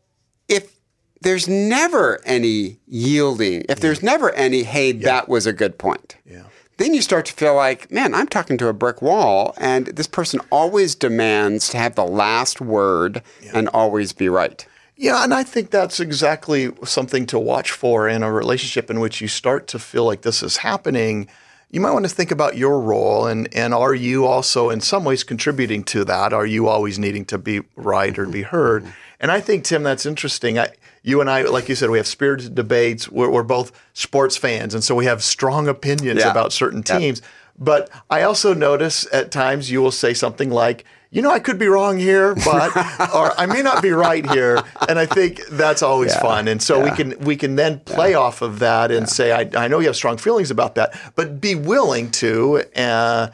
if 0.48 0.78
there's 1.22 1.48
never 1.48 2.20
any 2.24 2.78
yielding, 2.86 3.64
if 3.68 3.80
there's 3.80 4.02
never 4.02 4.30
any, 4.34 4.62
hey, 4.62 4.92
that 4.92 5.28
was 5.28 5.46
a 5.46 5.52
good 5.52 5.78
point. 5.78 6.16
Yeah. 6.26 6.42
Then 6.76 6.92
you 6.92 7.02
start 7.02 7.26
to 7.26 7.32
feel 7.32 7.54
like, 7.54 7.90
man, 7.90 8.14
I'm 8.14 8.26
talking 8.26 8.58
to 8.58 8.68
a 8.68 8.72
brick 8.72 9.00
wall, 9.00 9.54
and 9.58 9.86
this 9.86 10.08
person 10.08 10.40
always 10.50 10.94
demands 10.94 11.68
to 11.68 11.78
have 11.78 11.94
the 11.94 12.04
last 12.04 12.60
word 12.60 13.22
and 13.52 13.68
always 13.68 14.12
be 14.12 14.28
right. 14.28 14.66
Yeah, 14.96 15.24
and 15.24 15.34
I 15.34 15.42
think 15.42 15.70
that's 15.70 15.98
exactly 15.98 16.72
something 16.84 17.26
to 17.26 17.38
watch 17.38 17.72
for 17.72 18.08
in 18.08 18.22
a 18.22 18.32
relationship 18.32 18.90
in 18.90 19.00
which 19.00 19.20
you 19.20 19.28
start 19.28 19.66
to 19.68 19.78
feel 19.78 20.04
like 20.04 20.22
this 20.22 20.42
is 20.42 20.58
happening. 20.58 21.28
You 21.70 21.80
might 21.80 21.90
want 21.90 22.04
to 22.04 22.14
think 22.14 22.30
about 22.30 22.56
your 22.56 22.80
role 22.80 23.26
and 23.26 23.52
and 23.52 23.74
are 23.74 23.94
you 23.94 24.24
also 24.24 24.70
in 24.70 24.80
some 24.80 25.04
ways 25.04 25.24
contributing 25.24 25.82
to 25.84 26.04
that? 26.04 26.32
Are 26.32 26.46
you 26.46 26.68
always 26.68 27.00
needing 27.00 27.24
to 27.26 27.38
be 27.38 27.62
right 27.74 28.16
or 28.16 28.26
be 28.26 28.42
mm-hmm. 28.42 28.50
heard? 28.50 28.92
And 29.18 29.32
I 29.32 29.40
think 29.40 29.64
Tim, 29.64 29.82
that's 29.82 30.06
interesting. 30.06 30.60
I, 30.60 30.68
you 31.06 31.20
and 31.20 31.28
I, 31.30 31.42
like 31.42 31.68
you 31.68 31.74
said, 31.74 31.90
we 31.90 31.98
have 31.98 32.06
spirited 32.06 32.54
debates. 32.54 33.08
We're, 33.10 33.28
we're 33.30 33.42
both 33.44 33.70
sports 33.92 34.36
fans, 34.38 34.74
and 34.74 34.82
so 34.82 34.94
we 34.94 35.04
have 35.04 35.22
strong 35.22 35.68
opinions 35.68 36.20
Yeah. 36.20 36.30
about 36.30 36.52
certain 36.52 36.82
teams. 36.82 37.20
But 37.58 37.88
I 38.10 38.22
also 38.22 38.54
notice 38.54 39.06
at 39.12 39.30
times 39.30 39.70
you 39.70 39.80
will 39.82 39.92
say 39.92 40.14
something 40.14 40.50
like, 40.50 40.84
you 41.10 41.22
know, 41.22 41.30
I 41.30 41.38
could 41.38 41.58
be 41.58 41.68
wrong 41.68 41.98
here, 41.98 42.34
but 42.44 42.74
or 43.14 43.38
I 43.38 43.46
may 43.46 43.62
not 43.62 43.82
be 43.82 43.90
right 43.90 44.28
here, 44.28 44.64
and 44.88 44.98
I 44.98 45.06
think 45.06 45.40
that's 45.50 45.82
always 45.82 46.12
Yeah. 46.14 46.22
fun. 46.22 46.48
And 46.48 46.60
so 46.60 46.82
we 46.82 46.90
can 46.90 47.16
we 47.20 47.36
can 47.36 47.54
then 47.56 47.80
play 47.80 48.14
off 48.14 48.40
of 48.42 48.58
that 48.60 48.90
and 48.90 49.06
say, 49.08 49.30
I, 49.30 49.64
I 49.64 49.68
know 49.68 49.78
you 49.80 49.86
have 49.86 49.96
strong 49.96 50.16
feelings 50.16 50.50
about 50.50 50.74
that, 50.74 50.98
but 51.14 51.40
be 51.40 51.54
willing 51.54 52.10
to 52.12 52.64
uh, 52.74 53.28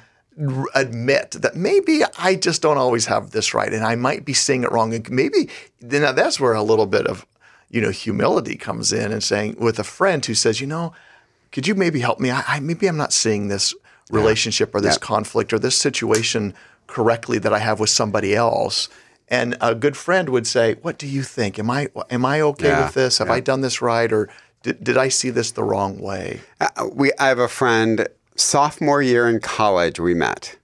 admit 0.75 1.31
that 1.33 1.57
maybe 1.57 2.03
I 2.19 2.35
just 2.35 2.63
don't 2.63 2.79
always 2.79 3.07
have 3.07 3.31
this 3.31 3.55
right, 3.55 3.73
and 3.73 3.85
I 3.85 3.95
might 3.95 4.25
be 4.25 4.35
seeing 4.35 4.65
it 4.65 4.73
wrong. 4.73 4.93
And 4.93 5.09
maybe 5.11 5.49
then 5.81 6.15
that's 6.15 6.39
where 6.41 6.53
a 6.55 6.63
little 6.63 6.87
bit 6.87 7.07
of 7.07 7.25
you 7.71 7.81
know 7.81 7.91
humility 7.91 8.57
comes 8.57 8.93
in, 8.93 9.13
and 9.13 9.23
saying 9.23 9.57
with 9.59 9.79
a 9.79 9.85
friend 9.85 10.25
who 10.25 10.35
says, 10.35 10.61
you 10.61 10.67
know, 10.67 10.93
could 11.53 11.67
you 11.67 11.75
maybe 11.75 12.01
help 12.01 12.21
me? 12.21 12.31
I, 12.31 12.43
I 12.47 12.61
maybe 12.61 12.87
I'm 12.89 12.97
not 12.97 13.13
seeing 13.13 13.49
this 13.49 13.75
relationship 14.11 14.75
or 14.75 14.81
this 14.81 14.97
Yeah. 14.97 15.07
conflict 15.07 15.53
or 15.53 15.59
this 15.59 15.77
situation 15.79 16.55
correctly 16.87 17.39
that 17.39 17.53
I 17.53 17.59
have 17.61 17.79
with 17.81 17.91
somebody 17.91 18.35
else. 18.35 18.89
And 19.29 19.57
a 19.61 19.77
good 19.77 19.97
friend 19.97 20.29
would 20.29 20.47
say, 20.47 20.75
"What 20.83 20.99
do 20.99 21.07
you 21.07 21.23
think? 21.23 21.59
Am 21.59 21.71
I 21.71 21.89
am 22.11 22.25
I 22.25 22.41
okay 22.41 22.69
Yeah, 22.69 22.85
with 22.85 22.95
this? 22.95 23.19
Have 23.19 23.31
I 23.31 23.41
done 23.41 23.61
this 23.61 23.81
right, 23.81 24.13
or 24.13 24.29
did, 24.65 24.83
did 24.83 24.97
I 24.97 25.09
see 25.09 25.31
this 25.31 25.53
the 25.53 25.63
wrong 25.63 26.01
way?" 26.01 26.41
Uh, 26.61 26.89
we 26.93 27.13
I 27.19 27.29
have 27.29 27.39
a 27.39 27.47
friend 27.49 28.09
sophomore 28.35 29.03
year 29.03 29.29
in 29.29 29.39
college 29.39 30.01
we 30.01 30.15
met 30.15 30.57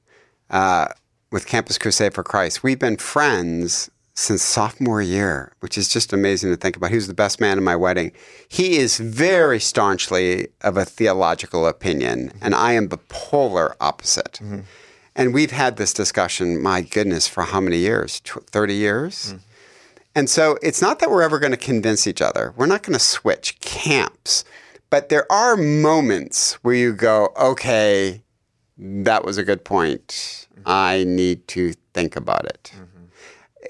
uh, 0.51 0.89
with 1.31 1.47
Campus 1.47 1.79
Crusade 1.79 2.15
for 2.15 2.25
Christ. 2.25 2.65
We've 2.65 2.79
been 2.79 2.97
friends 2.97 3.89
since 4.17 4.43
sophomore 4.43 5.03
year, 5.03 5.53
which 5.61 5.77
is 5.77 5.89
just 5.89 6.11
amazing 6.11 6.51
to 6.51 6.57
think 6.57 6.75
about. 6.75 6.89
He 6.89 6.97
was 6.97 7.07
the 7.07 7.15
best 7.15 7.39
man 7.39 7.59
in 7.59 7.65
my 7.65 7.77
wedding. 7.77 8.13
He 8.49 8.79
is 8.79 8.99
very 8.99 9.61
staunchly 9.61 10.49
of 10.63 10.79
a 10.79 10.87
theological 10.87 11.67
opinion, 11.67 12.31
mm-hmm. 12.31 12.39
and 12.41 12.55
I 12.55 12.73
am 12.73 12.89
the 12.89 12.97
polar 12.97 13.77
opposite. 13.79 14.41
Mm-hmm. 14.43 14.61
And 15.15 15.35
we've 15.35 15.51
had 15.51 15.77
this 15.77 15.93
discussion, 15.93 16.63
my 16.63 16.81
goodness, 16.81 17.29
for 17.29 17.43
how 17.45 17.61
many 17.61 17.77
years? 17.79 18.21
Tw- 18.21 18.45
30 18.51 18.75
years? 18.75 19.35
Mm. 19.35 19.41
And 20.15 20.31
so 20.31 20.59
it's 20.63 20.83
not 20.83 20.99
that 20.99 21.11
we're 21.11 21.23
ever 21.23 21.39
going 21.39 21.53
to 21.53 21.59
convince 21.59 22.07
each 22.07 22.21
other. 22.21 22.53
We're 22.57 22.67
not 22.67 22.83
going 22.83 22.95
to 22.95 23.05
switch 23.05 23.59
camps. 23.61 24.45
But 24.89 25.09
there 25.09 25.31
are 25.31 25.57
moments 25.57 26.55
where 26.63 26.75
you 26.75 26.93
go, 26.93 27.33
okay, 27.39 28.23
that 28.79 29.25
was 29.25 29.39
a 29.39 29.43
good 29.43 29.65
point. 29.65 30.09
Mm-hmm. 30.09 30.63
I 30.67 31.05
need 31.05 31.49
to 31.49 31.73
think 31.93 32.17
about 32.17 32.45
it. 32.47 32.73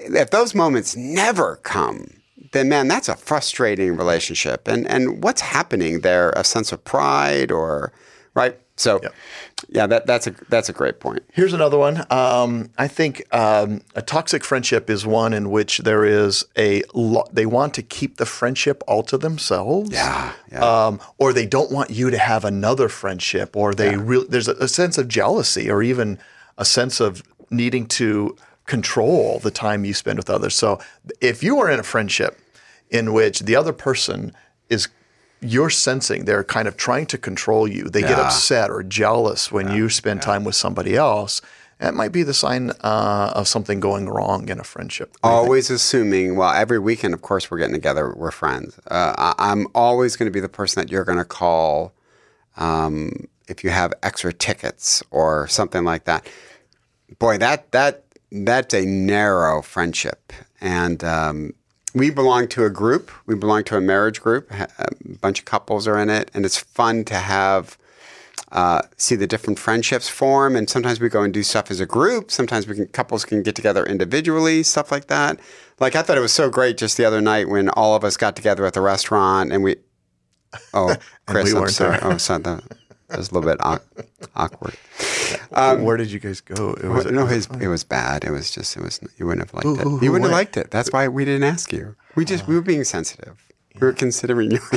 If 0.01 0.29
those 0.31 0.55
moments 0.55 0.95
never 0.95 1.57
come, 1.57 2.11
then 2.51 2.69
man, 2.69 2.87
that's 2.87 3.09
a 3.09 3.15
frustrating 3.15 3.97
relationship. 3.97 4.67
And 4.67 4.87
and 4.87 5.23
what's 5.23 5.41
happening 5.41 6.01
there? 6.01 6.31
A 6.31 6.43
sense 6.43 6.71
of 6.71 6.83
pride 6.83 7.51
or 7.51 7.91
right? 8.33 8.59
So, 8.79 9.01
yeah, 9.69 9.87
that, 9.87 10.05
that's 10.05 10.27
a 10.27 10.35
that's 10.49 10.69
a 10.69 10.73
great 10.73 10.99
point. 10.99 11.23
Here's 11.33 11.51
another 11.51 11.79
one. 11.79 12.05
Um, 12.11 12.69
I 12.77 12.87
think 12.87 13.23
um, 13.33 13.81
a 13.95 14.03
toxic 14.03 14.43
friendship 14.43 14.87
is 14.87 15.03
one 15.03 15.33
in 15.33 15.49
which 15.49 15.79
there 15.79 16.05
is 16.05 16.45
a 16.55 16.83
lo- 16.93 17.25
they 17.33 17.47
want 17.47 17.73
to 17.73 17.81
keep 17.81 18.17
the 18.17 18.27
friendship 18.27 18.83
all 18.87 19.01
to 19.03 19.17
themselves. 19.17 19.89
Yeah, 19.89 20.31
yeah. 20.51 20.59
Um, 20.59 21.01
or 21.17 21.33
they 21.33 21.47
don't 21.47 21.71
want 21.71 21.89
you 21.89 22.11
to 22.11 22.19
have 22.19 22.45
another 22.45 22.87
friendship, 22.87 23.57
or 23.57 23.73
they 23.73 23.97
really 23.97 24.27
there's 24.29 24.47
a, 24.47 24.53
a 24.53 24.67
sense 24.67 24.99
of 24.99 25.07
jealousy, 25.07 25.71
or 25.71 25.81
even 25.81 26.19
a 26.59 26.65
sense 26.65 26.99
of 26.99 27.23
needing 27.49 27.87
to 27.87 28.35
control 28.67 29.39
the 29.39 29.51
time 29.51 29.83
you 29.83 29.93
spend 29.93 30.19
with 30.19 30.29
others. 30.29 30.53
So 30.53 30.79
if 31.19 31.41
you 31.41 31.59
are 31.59 31.69
in 31.69 31.79
a 31.79 31.83
friendship 31.83 32.39
in 32.89 33.13
which 33.13 33.39
the 33.39 33.55
other 33.55 33.73
person 33.73 34.33
is 34.69 34.87
you're 35.39 35.69
sensing 35.69 36.25
they're 36.25 36.43
kind 36.43 36.67
of 36.67 36.77
trying 36.77 37.05
to 37.07 37.17
control 37.17 37.67
you. 37.67 37.89
They 37.89 38.01
get 38.01 38.17
upset 38.17 38.69
or 38.69 38.83
jealous 38.83 39.51
when 39.51 39.71
you 39.71 39.89
spend 39.89 40.21
time 40.21 40.43
with 40.43 40.55
somebody 40.55 40.95
else. 40.95 41.41
That 41.79 41.93
might 41.93 42.11
be 42.11 42.23
the 42.23 42.33
sign 42.33 42.71
uh, 42.81 43.33
of 43.35 43.47
something 43.47 43.79
going 43.79 44.09
wrong 44.09 44.49
in 44.49 44.59
a 44.59 44.63
friendship. 44.63 45.15
always 45.23 45.69
assuming, 45.69 46.35
well, 46.35 46.51
every 46.51 46.79
weekend, 46.79 47.13
of 47.13 47.21
course, 47.21 47.51
we're 47.51 47.59
getting 47.59 47.75
together, 47.75 48.15
we're 48.15 48.31
friends. 48.31 48.79
Uh, 48.87 49.13
I, 49.15 49.51
I'm 49.51 49.67
always 49.75 50.15
going 50.15 50.25
to 50.25 50.33
be 50.33 50.39
the 50.39 50.49
person 50.49 50.81
that 50.81 50.91
you're 50.91 51.03
going 51.03 51.19
to 51.19 51.25
call 51.25 51.93
um, 52.55 53.27
if 53.47 53.63
you 53.63 53.69
have 53.69 53.93
extra 54.01 54.33
tickets 54.33 55.03
or 55.11 55.47
something 55.47 55.83
like 55.83 56.05
that. 56.05 56.27
Boy, 57.19 57.37
that 57.37 57.71
that 57.71 58.03
that's 58.31 58.73
a 58.73 58.85
narrow 58.85 59.61
friendship, 59.61 60.33
and 60.59 61.03
um, 61.03 61.53
we 61.93 62.09
belong 62.09 62.47
to 62.49 62.65
a 62.65 62.69
group. 62.69 63.11
We 63.25 63.35
belong 63.35 63.63
to 63.65 63.77
a 63.77 63.81
marriage 63.81 64.21
group. 64.21 64.51
A 64.51 64.67
bunch 65.21 65.39
of 65.39 65.45
couples 65.45 65.87
are 65.87 65.97
in 65.97 66.09
it, 66.09 66.29
and 66.33 66.45
it's 66.45 66.57
fun 66.57 67.05
to 67.05 67.15
have 67.15 67.77
uh, 68.51 68.81
see 68.95 69.15
the 69.15 69.27
different 69.27 69.59
friendships 69.59 70.07
form. 70.07 70.55
And 70.55 70.69
sometimes 70.69 70.99
we 70.99 71.09
go 71.09 71.21
and 71.21 71.33
do 71.33 71.43
stuff 71.43 71.69
as 71.69 71.79
a 71.79 71.85
group. 71.85 72.31
Sometimes 72.31 72.67
we 72.67 72.75
can 72.75 72.87
couples 72.87 73.25
can 73.25 73.43
get 73.43 73.55
together 73.55 73.85
individually, 73.85 74.63
stuff 74.63 74.91
like 74.91 75.07
that. 75.07 75.39
Like 75.79 75.95
I 75.95 76.01
thought 76.01 76.17
it 76.17 76.21
was 76.21 76.33
so 76.33 76.49
great 76.49 76.77
just 76.77 76.97
the 76.97 77.05
other 77.05 77.21
night 77.21 77.49
when 77.49 77.69
all 77.69 77.95
of 77.95 78.03
us 78.03 78.17
got 78.17 78.35
together 78.35 78.65
at 78.65 78.73
the 78.73 78.81
restaurant 78.81 79.51
and 79.51 79.63
we. 79.63 79.77
Oh, 80.73 80.95
Chris, 81.27 81.53
we 81.53 81.59
I'm 81.59 81.67
sorry. 81.67 81.97
there. 81.99 82.07
Oh, 82.13 82.17
sorry. 82.17 82.61
That 83.09 83.17
was 83.17 83.31
a 83.31 83.33
little 83.35 83.49
bit 83.49 83.59
awkward. 84.35 84.75
Where 85.81 85.97
did 85.97 86.11
you 86.11 86.19
guys 86.19 86.41
go? 86.41 86.73
It 86.73 86.87
was 86.87 87.05
no, 87.05 87.25
his, 87.25 87.47
it 87.61 87.67
was 87.67 87.83
bad. 87.83 88.23
It 88.23 88.31
was 88.31 88.51
just, 88.51 88.75
it 88.77 88.83
was, 88.83 88.99
you 89.17 89.25
wouldn't 89.25 89.47
have 89.49 89.53
liked 89.53 89.65
Who- 89.65 89.75
it. 89.75 89.83
who- 89.83 90.05
you 90.05 90.11
wouldn't 90.11 90.29
have 90.29 90.37
liked 90.37 90.57
it. 90.57 90.71
That's 90.71 90.91
why 90.91 91.07
we 91.07 91.23
didn't 91.25 91.43
ask 91.43 91.71
you. 91.71 91.95
We 92.15 92.25
just, 92.25 92.47
we 92.47 92.55
were 92.55 92.61
being 92.61 92.83
sensitive. 92.83 93.37
We 93.79 93.85
were 93.87 93.93
considering 93.93 94.51
you. 94.51 94.59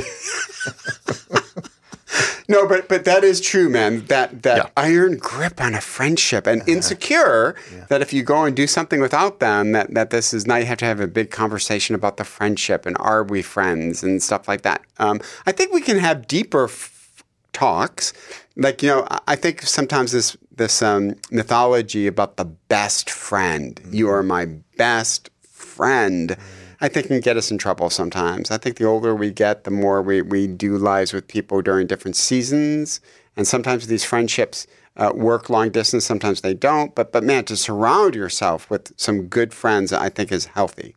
no, 2.47 2.67
but, 2.67 2.87
but 2.89 3.05
that 3.05 3.23
is 3.23 3.39
true, 3.41 3.69
man. 3.69 4.05
That, 4.05 4.43
that 4.43 4.57
Yeah. 4.57 4.69
iron 4.77 5.17
grip 5.17 5.59
on 5.61 5.73
a 5.73 5.81
friendship 5.81 6.45
and 6.45 6.61
insecure 6.67 7.55
that 7.89 8.01
if 8.01 8.11
you 8.13 8.23
go 8.23 8.43
and 8.43 8.55
do 8.55 8.67
something 8.67 8.99
without 9.01 9.39
them, 9.39 9.71
that, 9.71 9.93
that 9.93 10.09
this 10.09 10.33
is 10.33 10.45
now 10.45 10.57
you 10.57 10.65
have 10.65 10.77
to 10.79 10.85
have 10.85 10.99
a 10.99 11.07
big 11.07 11.31
conversation 11.31 11.95
about 11.95 12.17
the 12.17 12.23
friendship 12.25 12.85
and 12.85 12.95
are 12.99 13.23
we 13.23 13.41
friends 13.41 14.03
and 14.03 14.21
stuff 14.21 14.47
like 14.47 14.61
that. 14.63 14.81
Um, 14.99 15.19
I 15.45 15.51
think 15.51 15.73
we 15.73 15.81
can 15.81 15.97
have 15.97 16.27
deeper 16.27 16.65
f- 16.65 17.00
talks. 17.53 18.13
Like 18.55 18.83
you 18.83 18.89
know, 18.89 19.07
I- 19.27 19.35
think 19.35 19.61
sometimes 19.63 20.11
this 20.11 20.37
this 20.55 20.81
um, 20.81 21.15
mythology 21.31 22.07
about 22.07 22.37
the 22.37 22.45
best 22.45 23.09
friend. 23.09 23.79
You 23.91 24.09
are 24.09 24.23
my 24.23 24.45
best 24.77 25.29
friend. 25.41 26.35
I 26.81 26.87
think 26.87 27.07
can 27.07 27.19
get 27.19 27.37
us 27.37 27.51
in 27.51 27.57
trouble 27.59 27.89
sometimes. 27.89 28.49
I 28.49 28.57
think 28.57 28.77
the 28.77 28.85
older 28.85 29.15
we 29.15 29.29
get, 29.31 29.65
the 29.65 29.71
more 29.71 30.01
we, 30.01 30.23
we 30.23 30.47
do 30.47 30.77
lives 30.77 31.13
with 31.13 31.27
people 31.27 31.61
during 31.61 31.85
different 31.85 32.15
seasons, 32.15 32.99
and 33.37 33.47
sometimes 33.47 33.85
these 33.85 34.03
friendships 34.03 34.65
uh, 34.97 35.11
work 35.15 35.49
long 35.49 35.69
distance. 35.69 36.05
Sometimes 36.05 36.41
they 36.41 36.53
don't. 36.53 36.93
But 36.95 37.11
but 37.11 37.23
man, 37.23 37.45
to 37.45 37.55
surround 37.55 38.15
yourself 38.15 38.69
with 38.69 38.93
some 38.99 39.27
good 39.27 39.53
friends, 39.53 39.93
I 39.93 40.09
think 40.09 40.31
is 40.31 40.45
healthy. 40.47 40.95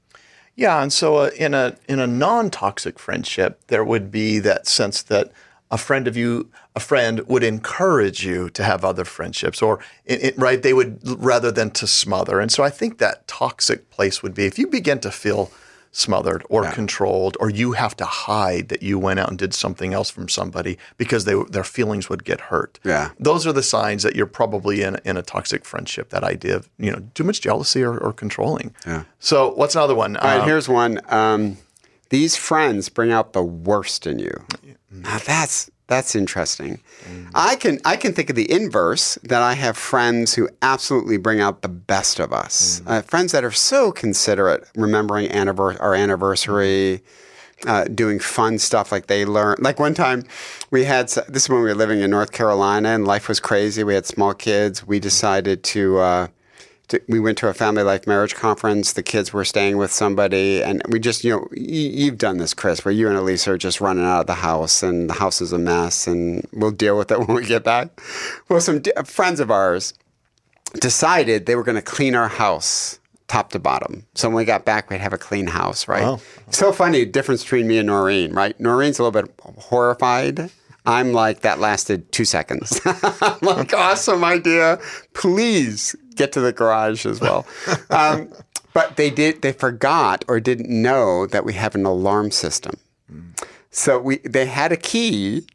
Yeah, 0.56 0.82
and 0.82 0.92
so 0.92 1.16
uh, 1.16 1.30
in 1.36 1.52
a 1.54 1.76
in 1.88 1.98
a 2.00 2.06
non-toxic 2.06 2.98
friendship, 2.98 3.60
there 3.66 3.84
would 3.84 4.10
be 4.10 4.38
that 4.40 4.66
sense 4.66 5.02
that 5.02 5.32
a 5.74 5.78
friend 5.78 6.06
of 6.10 6.16
you, 6.16 6.30
a 6.76 6.80
friend 6.90 7.14
would 7.32 7.42
encourage 7.42 8.20
you 8.28 8.48
to 8.50 8.62
have 8.70 8.80
other 8.84 9.04
friendships, 9.04 9.58
or 9.66 9.74
it, 10.04 10.34
right, 10.38 10.62
they 10.62 10.72
would 10.78 10.90
rather 11.32 11.50
than 11.58 11.70
to 11.72 11.86
smother. 11.86 12.36
And 12.42 12.50
so 12.52 12.60
I 12.68 12.70
think 12.78 12.98
that 12.98 13.16
toxic 13.26 13.80
place 13.96 14.22
would 14.22 14.34
be 14.34 14.44
if 14.46 14.58
you 14.60 14.66
begin 14.68 14.98
to 15.00 15.10
feel 15.10 15.50
smothered 15.90 16.42
or 16.48 16.62
controlled, 16.72 17.36
or 17.38 17.48
you 17.50 17.72
have 17.72 17.94
to 17.96 18.04
hide 18.04 18.68
that 18.68 18.82
you 18.82 18.98
went 18.98 19.20
out 19.20 19.28
and 19.30 19.38
did 19.38 19.54
something 19.54 19.94
else 19.94 20.10
from 20.10 20.28
somebody 20.28 20.76
because 20.96 21.24
they, 21.24 21.34
their 21.50 21.62
feelings 21.64 22.08
would 22.08 22.24
get 22.24 22.40
hurt. 22.50 22.80
Yeah. 22.84 23.10
those 23.20 23.46
are 23.46 23.52
the 23.52 23.62
signs 23.62 24.02
that 24.02 24.16
you're 24.16 24.26
probably 24.40 24.82
in 24.82 24.96
in 25.04 25.16
a 25.16 25.22
toxic 25.22 25.64
friendship. 25.64 26.10
That 26.10 26.24
idea 26.24 26.56
of 26.56 26.68
you 26.78 26.90
know 26.92 27.00
too 27.14 27.24
much 27.24 27.40
jealousy 27.40 27.82
or, 27.84 27.96
or 27.96 28.12
controlling. 28.12 28.74
Yeah. 28.86 29.04
So 29.20 29.36
what's 29.54 29.76
another 29.76 29.94
one? 29.94 30.16
All 30.16 30.28
right, 30.28 30.40
Um, 30.40 30.48
here's 30.48 30.68
one. 30.68 31.00
Um, 31.08 31.58
these 32.10 32.36
friends 32.36 32.88
bring 32.88 33.12
out 33.12 33.32
the 33.32 33.42
worst 33.42 34.06
in 34.06 34.18
you. 34.18 34.44
Now 34.90 35.18
that's 35.18 35.70
that's 35.86 36.14
interesting. 36.14 36.80
I 37.34 37.56
can 37.56 37.78
I 37.84 37.96
can 37.96 38.12
think 38.14 38.30
of 38.30 38.36
the 38.36 38.50
inverse 38.50 39.16
that 39.22 39.42
I 39.42 39.54
have 39.54 39.76
friends 39.76 40.34
who 40.34 40.48
absolutely 40.62 41.18
bring 41.18 41.40
out 41.40 41.62
the 41.62 41.68
best 41.68 42.20
of 42.20 42.32
us. 42.32 42.80
Uh, 42.86 43.02
friends 43.02 43.32
that 43.32 43.44
are 43.44 43.50
so 43.52 43.92
considerate, 43.92 44.64
remembering 44.76 45.28
annivers- 45.28 45.80
our 45.80 45.94
anniversary. 45.94 47.02
Uh, 47.66 47.84
doing 47.84 48.18
fun 48.18 48.58
stuff 48.58 48.92
like 48.92 49.06
they 49.06 49.24
learn. 49.24 49.56
Like 49.58 49.78
one 49.80 49.94
time, 49.94 50.24
we 50.70 50.84
had 50.84 51.08
this 51.08 51.44
is 51.44 51.48
when 51.48 51.60
we 51.60 51.64
were 51.64 51.74
living 51.74 52.00
in 52.00 52.10
North 52.10 52.30
Carolina 52.32 52.90
and 52.90 53.06
life 53.06 53.26
was 53.26 53.40
crazy. 53.40 53.82
We 53.84 53.94
had 53.94 54.04
small 54.04 54.34
kids. 54.34 54.86
We 54.86 54.98
decided 55.00 55.62
to 55.64 55.98
uh, 55.98 56.26
to, 56.88 57.00
we 57.08 57.18
went 57.20 57.38
to 57.38 57.48
a 57.48 57.54
family 57.54 57.82
life 57.82 58.06
marriage 58.06 58.34
conference. 58.34 58.92
The 58.92 59.02
kids 59.02 59.32
were 59.32 59.44
staying 59.44 59.76
with 59.78 59.92
somebody, 59.92 60.62
and 60.62 60.82
we 60.88 60.98
just, 61.00 61.24
you 61.24 61.30
know, 61.30 61.48
y- 61.52 61.58
you've 61.62 62.18
done 62.18 62.36
this, 62.38 62.54
Chris, 62.54 62.84
where 62.84 62.92
you 62.92 63.08
and 63.08 63.16
Elise 63.16 63.48
are 63.48 63.56
just 63.58 63.80
running 63.80 64.04
out 64.04 64.20
of 64.22 64.26
the 64.26 64.34
house, 64.34 64.82
and 64.82 65.08
the 65.08 65.14
house 65.14 65.40
is 65.40 65.52
a 65.52 65.58
mess, 65.58 66.06
and 66.06 66.46
we'll 66.52 66.70
deal 66.70 66.96
with 66.98 67.10
it 67.10 67.18
when 67.26 67.34
we 67.36 67.44
get 67.46 67.64
back. 67.64 67.88
Well, 68.48 68.60
some 68.60 68.80
d- 68.80 68.92
friends 69.04 69.40
of 69.40 69.50
ours 69.50 69.94
decided 70.74 71.46
they 71.46 71.56
were 71.56 71.62
going 71.62 71.76
to 71.76 71.82
clean 71.82 72.14
our 72.14 72.28
house 72.28 72.98
top 73.28 73.50
to 73.52 73.58
bottom. 73.58 74.06
So 74.14 74.28
when 74.28 74.36
we 74.36 74.44
got 74.44 74.64
back, 74.64 74.90
we'd 74.90 75.00
have 75.00 75.12
a 75.12 75.18
clean 75.18 75.46
house, 75.46 75.88
right? 75.88 76.02
Wow. 76.02 76.20
So 76.50 76.72
funny 76.72 77.04
difference 77.06 77.42
between 77.42 77.66
me 77.66 77.78
and 77.78 77.86
Noreen, 77.86 78.32
right? 78.34 78.58
Noreen's 78.60 78.98
a 78.98 79.04
little 79.04 79.22
bit 79.22 79.34
horrified. 79.58 80.50
I'm 80.86 81.14
like, 81.14 81.40
that 81.40 81.58
lasted 81.60 82.12
two 82.12 82.26
seconds. 82.26 82.78
I'm 82.84 83.38
like, 83.40 83.72
awesome 83.74 84.22
idea. 84.24 84.78
Please 85.14 85.96
get 86.14 86.32
to 86.32 86.40
the 86.40 86.52
garage 86.52 87.06
as 87.06 87.20
well. 87.20 87.46
Um, 87.90 88.32
but 88.72 88.96
they 88.96 89.08
did, 89.08 89.42
they 89.42 89.52
forgot 89.52 90.24
or 90.26 90.40
didn't 90.40 90.68
know 90.68 91.26
that 91.26 91.44
we 91.44 91.52
have 91.52 91.76
an 91.76 91.84
alarm 91.86 92.32
system. 92.32 92.76
So 93.70 93.98
we 94.00 94.18
they 94.18 94.46
had 94.46 94.72
a 94.72 94.76
key 94.76 95.46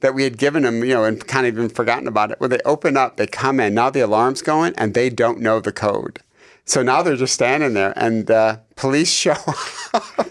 that 0.00 0.14
we 0.14 0.22
had 0.24 0.38
given 0.38 0.62
them, 0.62 0.84
you 0.84 0.94
know, 0.94 1.04
and 1.04 1.24
kind 1.26 1.46
of 1.46 1.54
even 1.54 1.68
forgotten 1.68 2.06
about 2.06 2.30
it. 2.30 2.40
When 2.40 2.50
they 2.50 2.60
open 2.64 2.96
up, 2.96 3.16
they 3.16 3.26
come 3.26 3.60
in. 3.60 3.74
Now 3.74 3.90
the 3.90 4.00
alarm's 4.00 4.42
going, 4.42 4.74
and 4.76 4.94
they 4.94 5.10
don't 5.10 5.40
know 5.40 5.60
the 5.60 5.72
code. 5.72 6.20
So 6.64 6.82
now 6.82 7.02
they're 7.02 7.16
just 7.16 7.34
standing 7.34 7.74
there, 7.74 7.92
and 7.96 8.30
uh, 8.30 8.58
police 8.76 9.10
show 9.12 9.36
up. 9.94 10.28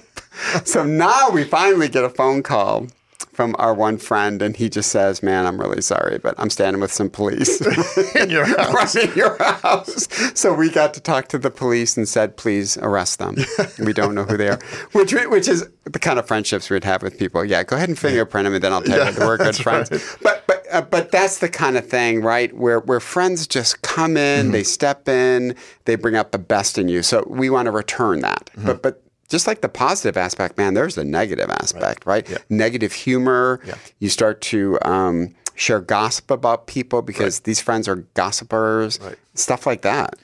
so 0.65 0.85
now 0.85 1.29
we 1.29 1.43
finally 1.43 1.89
get 1.89 2.03
a 2.03 2.09
phone 2.09 2.43
call 2.43 2.87
from 3.33 3.55
our 3.59 3.73
one 3.73 3.97
friend, 3.97 4.41
and 4.41 4.55
he 4.55 4.69
just 4.69 4.91
says, 4.91 5.21
"Man, 5.23 5.45
I'm 5.45 5.59
really 5.59 5.81
sorry, 5.81 6.17
but 6.19 6.35
I'm 6.37 6.49
standing 6.49 6.81
with 6.81 6.91
some 6.91 7.09
police 7.09 7.61
in 8.15 8.29
your 8.29 8.45
house. 8.57 8.95
in 8.95 9.11
your 9.15 9.37
house." 9.41 10.07
So 10.39 10.53
we 10.53 10.69
got 10.69 10.93
to 10.95 10.99
talk 11.01 11.27
to 11.29 11.37
the 11.37 11.49
police 11.51 11.97
and 11.97 12.07
said, 12.07 12.37
"Please 12.37 12.77
arrest 12.77 13.19
them. 13.19 13.35
we 13.79 13.93
don't 13.93 14.15
know 14.15 14.23
who 14.23 14.37
they 14.37 14.49
are." 14.49 14.59
Which 14.91 15.13
which 15.13 15.47
is 15.47 15.67
the 15.85 15.99
kind 15.99 16.19
of 16.19 16.27
friendships 16.27 16.69
we'd 16.69 16.83
have 16.83 17.01
with 17.03 17.17
people. 17.17 17.43
Yeah, 17.45 17.63
go 17.63 17.75
ahead 17.75 17.89
and 17.89 17.97
fingerprint 17.97 18.45
them, 18.45 18.53
and 18.53 18.63
then 18.63 18.73
I'll 18.73 18.81
tell 18.83 19.11
you 19.11 19.19
we're 19.19 19.37
good 19.37 19.55
friends. 19.55 19.91
right. 19.91 20.17
But 20.21 20.43
but 20.47 20.65
uh, 20.71 20.81
but 20.81 21.11
that's 21.11 21.39
the 21.39 21.49
kind 21.49 21.77
of 21.77 21.87
thing, 21.87 22.21
right? 22.21 22.55
Where 22.55 22.79
where 22.81 22.99
friends 22.99 23.47
just 23.47 23.81
come 23.81 24.17
in, 24.17 24.45
Mm-hmm. 24.47 24.51
they 24.51 24.63
step 24.63 25.07
in, 25.07 25.55
they 25.85 25.95
bring 25.95 26.15
out 26.15 26.31
the 26.31 26.37
best 26.39 26.77
in 26.77 26.87
you. 26.89 27.01
So 27.03 27.23
we 27.27 27.49
want 27.49 27.65
to 27.67 27.71
return 27.71 28.19
that. 28.21 28.49
Mm-hmm. 28.55 28.65
But 28.67 28.81
but 28.83 29.03
just 29.27 29.47
like 29.47 29.61
the 29.61 29.69
positive 29.69 30.17
aspect, 30.17 30.57
man, 30.57 30.73
there's 30.73 30.95
the 30.95 31.03
negative 31.03 31.49
aspect, 31.49 32.05
right? 32.05 32.27
Yeah. 32.29 32.37
Negative 32.49 32.93
humor. 32.93 33.59
Yeah. 33.65 33.75
You 33.99 34.09
start 34.09 34.41
to 34.41 34.77
um, 34.83 35.35
share 35.55 35.81
gossip 35.81 36.31
about 36.31 36.67
people 36.67 37.01
because 37.01 37.41
these 37.41 37.59
friends 37.59 37.87
are 37.87 37.97
gossipers. 38.13 38.99
Right. 39.01 39.17
Stuff 39.33 39.65
like 39.65 39.81
that. 39.81 40.15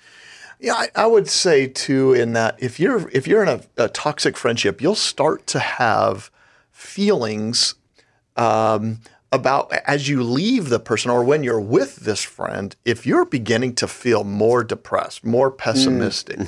Yeah, 0.59 0.75
I, 0.75 0.87
I 0.95 1.07
would 1.07 1.27
say 1.27 1.67
too 1.67 2.13
in 2.13 2.31
that 2.33 2.55
if 2.63 2.79
you're 2.79 3.09
if 3.09 3.27
you're 3.27 3.43
in 3.43 3.49
a, 3.49 3.61
a 3.83 3.89
toxic 3.89 4.37
friendship, 4.37 4.81
you'll 4.81 4.95
start 4.95 5.45
to 5.47 5.59
have 5.59 6.31
feelings 6.71 7.75
um, 8.37 9.01
about 9.33 9.73
as 9.85 10.07
you 10.07 10.23
leave 10.23 10.69
the 10.69 10.79
person 10.79 11.11
or 11.11 11.21
when 11.21 11.43
you're 11.43 11.59
with 11.59 11.97
this 11.97 12.23
friend, 12.23 12.77
if 12.85 13.05
you're 13.05 13.25
beginning 13.25 13.75
to 13.75 13.89
feel 13.89 14.23
more 14.23 14.63
depressed, 14.63 15.25
more 15.25 15.51
pessimistic, 15.51 16.39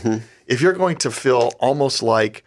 if 0.47 0.62
you're 0.62 0.71
going 0.71 0.95
to 0.97 1.12
feel 1.12 1.51
almost 1.59 2.01
like 2.01 2.44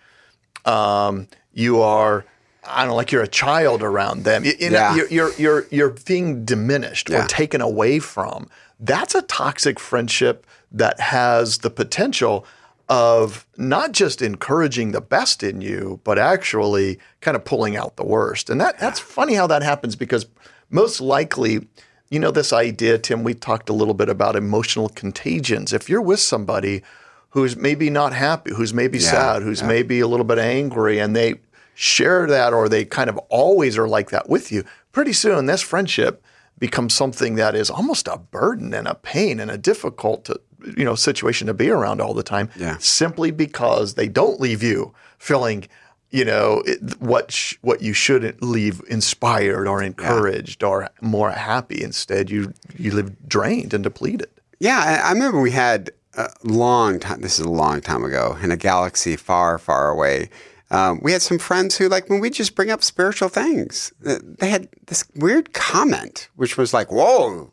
um, 0.68 1.28
you 1.52 1.80
are, 1.80 2.24
I 2.66 2.80
don't 2.80 2.88
know, 2.88 2.94
like 2.96 3.10
you're 3.12 3.22
a 3.22 3.28
child 3.28 3.82
around 3.82 4.24
them, 4.24 4.44
you, 4.44 4.52
you 4.58 4.70
know, 4.70 4.76
Yeah. 4.78 4.94
you're, 4.96 5.08
you're, 5.08 5.32
you're, 5.38 5.66
you're 5.70 5.90
being 6.06 6.44
diminished 6.44 7.08
Yeah. 7.10 7.24
or 7.24 7.26
taken 7.26 7.60
away 7.60 7.98
from, 7.98 8.48
that's 8.80 9.14
a 9.14 9.22
toxic 9.22 9.80
friendship 9.80 10.46
that 10.70 11.00
has 11.00 11.58
the 11.58 11.70
potential 11.70 12.44
of 12.88 13.46
not 13.56 13.92
just 13.92 14.22
encouraging 14.22 14.92
the 14.92 15.00
best 15.00 15.42
in 15.42 15.60
you, 15.60 16.00
but 16.04 16.18
actually 16.18 16.98
kind 17.20 17.36
of 17.36 17.44
pulling 17.44 17.76
out 17.76 17.96
the 17.96 18.04
worst. 18.04 18.48
And 18.50 18.60
that 18.60 18.78
that's 18.78 18.98
funny 19.00 19.34
how 19.34 19.46
that 19.48 19.62
happens 19.62 19.94
because 19.96 20.26
most 20.70 21.00
likely, 21.00 21.66
you 22.10 22.18
know, 22.18 22.30
this 22.30 22.52
idea, 22.52 22.96
Tim, 22.98 23.24
we 23.24 23.34
talked 23.34 23.68
a 23.68 23.74
little 23.74 23.92
bit 23.94 24.08
about 24.08 24.36
emotional 24.36 24.88
contagions. 24.90 25.72
If 25.74 25.88
you're 25.90 26.00
with 26.02 26.20
somebody 26.20 26.82
who's 27.30 27.56
maybe 27.56 27.90
not 27.90 28.12
happy, 28.12 28.52
who's 28.54 28.72
maybe 28.72 28.98
sad, 28.98 29.42
who's 29.42 29.62
maybe 29.62 30.00
a 30.00 30.06
little 30.08 30.24
bit 30.24 30.38
angry, 30.38 30.98
and 30.98 31.14
they 31.14 31.34
share 31.74 32.26
that 32.26 32.52
or 32.52 32.68
they 32.68 32.84
kind 32.84 33.08
of 33.10 33.16
always 33.28 33.76
are 33.78 33.86
like 33.88 34.10
that 34.10 34.28
with 34.28 34.50
you, 34.50 34.64
pretty 34.92 35.12
soon 35.12 35.46
this 35.46 35.62
friendship 35.62 36.22
becomes 36.58 36.92
something 36.92 37.36
that 37.36 37.54
is 37.54 37.70
almost 37.70 38.08
a 38.08 38.18
burden 38.18 38.74
and 38.74 38.88
a 38.88 38.94
pain 38.96 39.38
and 39.38 39.50
a 39.50 39.56
difficult 39.58 40.24
to, 40.24 40.40
you 40.76 40.84
know 40.84 40.96
situation 40.96 41.46
to 41.46 41.54
be 41.54 41.70
around 41.70 42.00
all 42.00 42.14
the 42.14 42.22
time 42.24 42.50
Yeah. 42.56 42.76
simply 42.80 43.30
because 43.30 43.94
they 43.94 44.08
don't 44.08 44.40
leave 44.40 44.60
you 44.62 44.92
feeling 45.18 45.68
you 46.10 46.24
know 46.24 46.62
it, 46.66 47.00
what 47.00 47.30
sh- 47.30 47.54
what 47.60 47.80
you 47.80 47.92
shouldn't 47.92 48.42
leave 48.42 48.80
inspired 48.88 49.68
or 49.68 49.80
encouraged 49.82 50.64
or 50.64 50.88
more 51.00 51.30
happy. 51.30 51.80
Instead 51.82 52.28
you 52.30 52.52
you 52.76 52.90
live 52.92 53.28
drained 53.28 53.72
and 53.72 53.84
depleted. 53.84 54.30
Yeah, 54.58 54.80
I 54.84 55.10
I 55.10 55.12
remember 55.12 55.38
we 55.40 55.52
had 55.52 55.90
a 56.18 56.30
long 56.42 56.98
time. 56.98 57.20
This 57.20 57.38
is 57.38 57.46
a 57.46 57.50
long 57.50 57.80
time 57.80 58.04
ago 58.04 58.36
in 58.42 58.50
a 58.50 58.56
galaxy 58.56 59.16
far, 59.16 59.56
far 59.58 59.88
away. 59.88 60.28
Um, 60.70 61.00
we 61.02 61.12
had 61.12 61.22
some 61.22 61.38
friends 61.38 61.78
who, 61.78 61.88
like, 61.88 62.10
when 62.10 62.20
we 62.20 62.28
just 62.28 62.54
bring 62.54 62.70
up 62.70 62.82
spiritual 62.82 63.28
things, 63.28 63.92
they 64.00 64.50
had 64.50 64.68
this 64.88 65.04
weird 65.14 65.54
comment, 65.54 66.28
which 66.36 66.58
was 66.58 66.74
like, 66.74 66.92
"Whoa, 66.92 67.50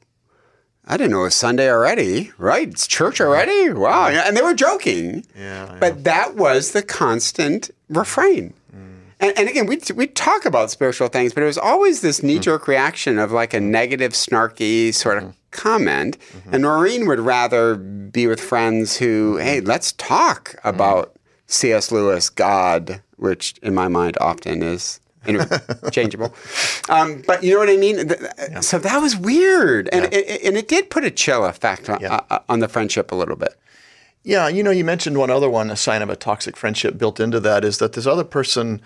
I 0.85 0.97
didn't 0.97 1.11
know 1.11 1.21
it 1.21 1.31
was 1.31 1.35
Sunday 1.35 1.71
already. 1.71 2.31
Right? 2.37 2.67
It's 2.67 2.87
church 2.87 3.21
already. 3.21 3.69
Wow!" 3.71 4.07
And 4.07 4.35
they 4.35 4.41
were 4.41 4.53
joking. 4.53 5.25
Yeah, 5.37 5.77
But 5.79 6.03
that 6.03 6.35
was 6.35 6.71
the 6.71 6.81
constant 6.81 7.71
refrain. 7.87 8.53
And, 9.19 9.37
and 9.37 9.47
again, 9.47 9.65
we 9.65 9.79
we 9.95 10.07
talk 10.07 10.45
about 10.45 10.71
spiritual 10.71 11.07
things, 11.07 11.33
but 11.33 11.43
it 11.43 11.45
was 11.45 11.57
always 11.57 12.01
this 12.01 12.17
mm-hmm. 12.17 12.27
knee 12.27 12.39
jerk 12.39 12.67
reaction 12.67 13.17
of 13.17 13.31
like 13.31 13.53
a 13.53 13.59
negative, 13.59 14.11
snarky 14.11 14.93
sort 14.93 15.17
of 15.17 15.23
mm-hmm. 15.23 15.31
comment. 15.51 16.17
Mm-hmm. 16.19 16.53
And 16.53 16.63
Noreen 16.63 17.07
would 17.07 17.19
rather 17.19 17.75
be 17.75 18.27
with 18.27 18.41
friends 18.41 18.97
who, 18.97 19.37
hey, 19.37 19.61
let's 19.61 19.93
talk 19.93 20.55
about 20.63 21.15
C.S. 21.47 21.91
Lewis, 21.91 22.29
God, 22.29 23.01
which 23.17 23.55
in 23.61 23.73
my 23.73 23.87
mind 23.87 24.17
often 24.19 24.61
is 24.61 24.99
interchangeable. 25.25 26.33
um, 26.89 27.23
but 27.25 27.43
you 27.43 27.53
know 27.53 27.59
what 27.59 27.69
I 27.69 27.77
mean? 27.77 28.07
Th- 28.07 28.63
So 28.63 28.79
that 28.79 29.01
was 29.01 29.15
weird, 29.15 29.89
and 29.91 30.05
it, 30.13 30.43
and 30.43 30.57
it 30.57 30.67
did 30.67 30.89
put 30.89 31.03
a 31.03 31.11
chill 31.11 31.45
effect 31.45 31.89
on, 31.89 31.99
Yeah. 31.99 32.15
Uh, 32.15 32.21
uh, 32.29 32.39
on 32.49 32.59
the 32.59 32.67
friendship 32.67 33.11
a 33.11 33.15
little 33.15 33.35
bit. 33.35 33.55
Yeah, 34.23 34.47
you 34.47 34.63
know, 34.63 34.71
you 34.71 34.83
mentioned 34.83 35.17
one 35.17 35.29
other 35.29 35.49
one. 35.49 35.69
A 35.69 35.75
sign 35.75 36.01
of 36.01 36.09
a 36.09 36.15
toxic 36.15 36.57
friendship 36.57 36.97
built 36.97 37.19
into 37.19 37.39
that 37.41 37.63
is 37.63 37.77
that 37.77 37.93
this 37.93 38.07
other 38.07 38.23
person 38.23 38.81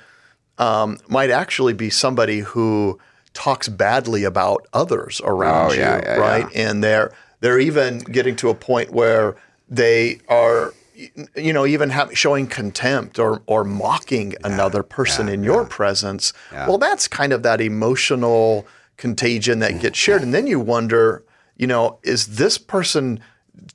um, 0.60 0.98
might 1.08 1.30
actually 1.32 1.74
be 1.74 1.90
somebody 1.90 2.40
who 2.40 3.00
talks 3.34 3.68
badly 3.70 4.24
about 4.24 4.68
others 4.74 5.22
around 5.24 5.72
Oh, 5.72 5.74
you, 5.74 5.80
yeah, 5.80 6.02
yeah, 6.04 6.16
right? 6.18 6.46
And 6.56 6.84
they're 6.84 7.12
they're 7.40 7.60
even 7.60 8.00
getting 8.00 8.36
to 8.38 8.50
a 8.50 8.54
point 8.56 8.92
where 8.92 9.36
they 9.70 10.20
are, 10.28 10.74
you 11.36 11.54
know, 11.54 11.66
even 11.66 11.90
have, 11.92 12.16
showing 12.18 12.48
contempt 12.48 13.18
or 13.18 13.42
or 13.46 13.64
mocking 13.64 14.36
another 14.44 14.84
person 14.84 15.30
in 15.30 15.44
your 15.44 15.66
presence. 15.66 16.34
Well, 16.52 16.78
that's 16.78 17.08
kind 17.08 17.32
of 17.34 17.44
that 17.44 17.62
emotional 17.62 18.68
contagion 18.98 19.60
that 19.60 19.80
gets 19.80 19.98
shared, 19.98 20.22
and 20.22 20.34
then 20.34 20.46
you 20.48 20.60
wonder, 20.60 21.24
you 21.56 21.68
know, 21.68 22.00
is 22.04 22.36
this 22.36 22.58
person 22.58 23.22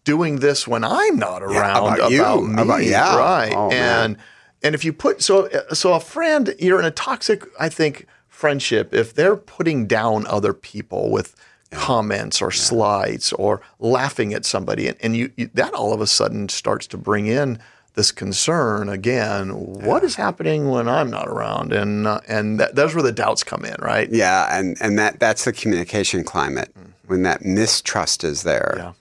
doing 0.05 0.41
this 0.41 0.67
when 0.69 0.85
I'm 0.85 1.17
not 1.17 1.43
around 1.43 1.95
about 1.95 2.11
you. 2.11 2.47
me, 2.49 2.63
About- 2.63 2.85
yeah. 2.85 3.17
right? 3.17 3.53
Oh, 3.55 3.69
man. 3.71 4.19
And 4.65 4.75
if 4.75 4.85
you 4.85 4.93
put 4.93 5.23
so 5.23 5.49
so 5.73 5.93
a 5.93 6.01
friend, 6.01 6.55
you're 6.59 6.81
in 6.81 6.87
a 6.87 6.91
toxic, 6.91 7.45
I 7.61 7.69
think, 7.69 8.07
friendship 8.29 8.93
if 8.93 9.15
they're 9.15 9.37
putting 9.37 9.87
down 9.87 10.27
other 10.27 10.53
people 10.53 11.11
with 11.11 11.37
comments 11.71 12.41
or 12.41 12.51
slides 12.51 13.33
or 13.35 13.61
laughing 13.79 14.33
at 14.33 14.45
somebody, 14.45 14.89
and, 14.89 14.97
and 15.03 15.17
you, 15.17 15.31
you 15.37 15.51
that 15.55 15.75
all 15.75 15.93
of 15.93 16.01
a 16.01 16.07
sudden 16.07 16.49
starts 16.49 16.87
to 16.89 16.97
bring 16.97 17.27
in 17.27 17.59
this 17.95 18.11
concern 18.11 18.89
again. 18.89 19.51
What 19.51 20.03
is 20.03 20.17
happening 20.17 20.69
when 20.71 20.89
I'm 20.89 21.11
not 21.11 21.29
around? 21.29 21.73
And 21.73 22.07
uh, 22.07 22.21
and 22.27 22.59
that, 22.59 22.75
that's 22.75 22.95
where 22.95 23.03
the 23.03 23.13
doubts 23.13 23.45
come 23.45 23.65
in, 23.65 23.77
right? 23.81 24.11
Yeah, 24.11 24.49
and, 24.57 24.77
and 24.81 24.99
that 24.99 25.21
that's 25.21 25.45
the 25.45 25.53
communication 25.53 26.25
climate 26.25 26.75
when 27.07 27.23
that 27.23 27.45
mistrust 27.45 28.25
is 28.25 28.43
there. 28.45 28.75
Yeah. 28.79 28.93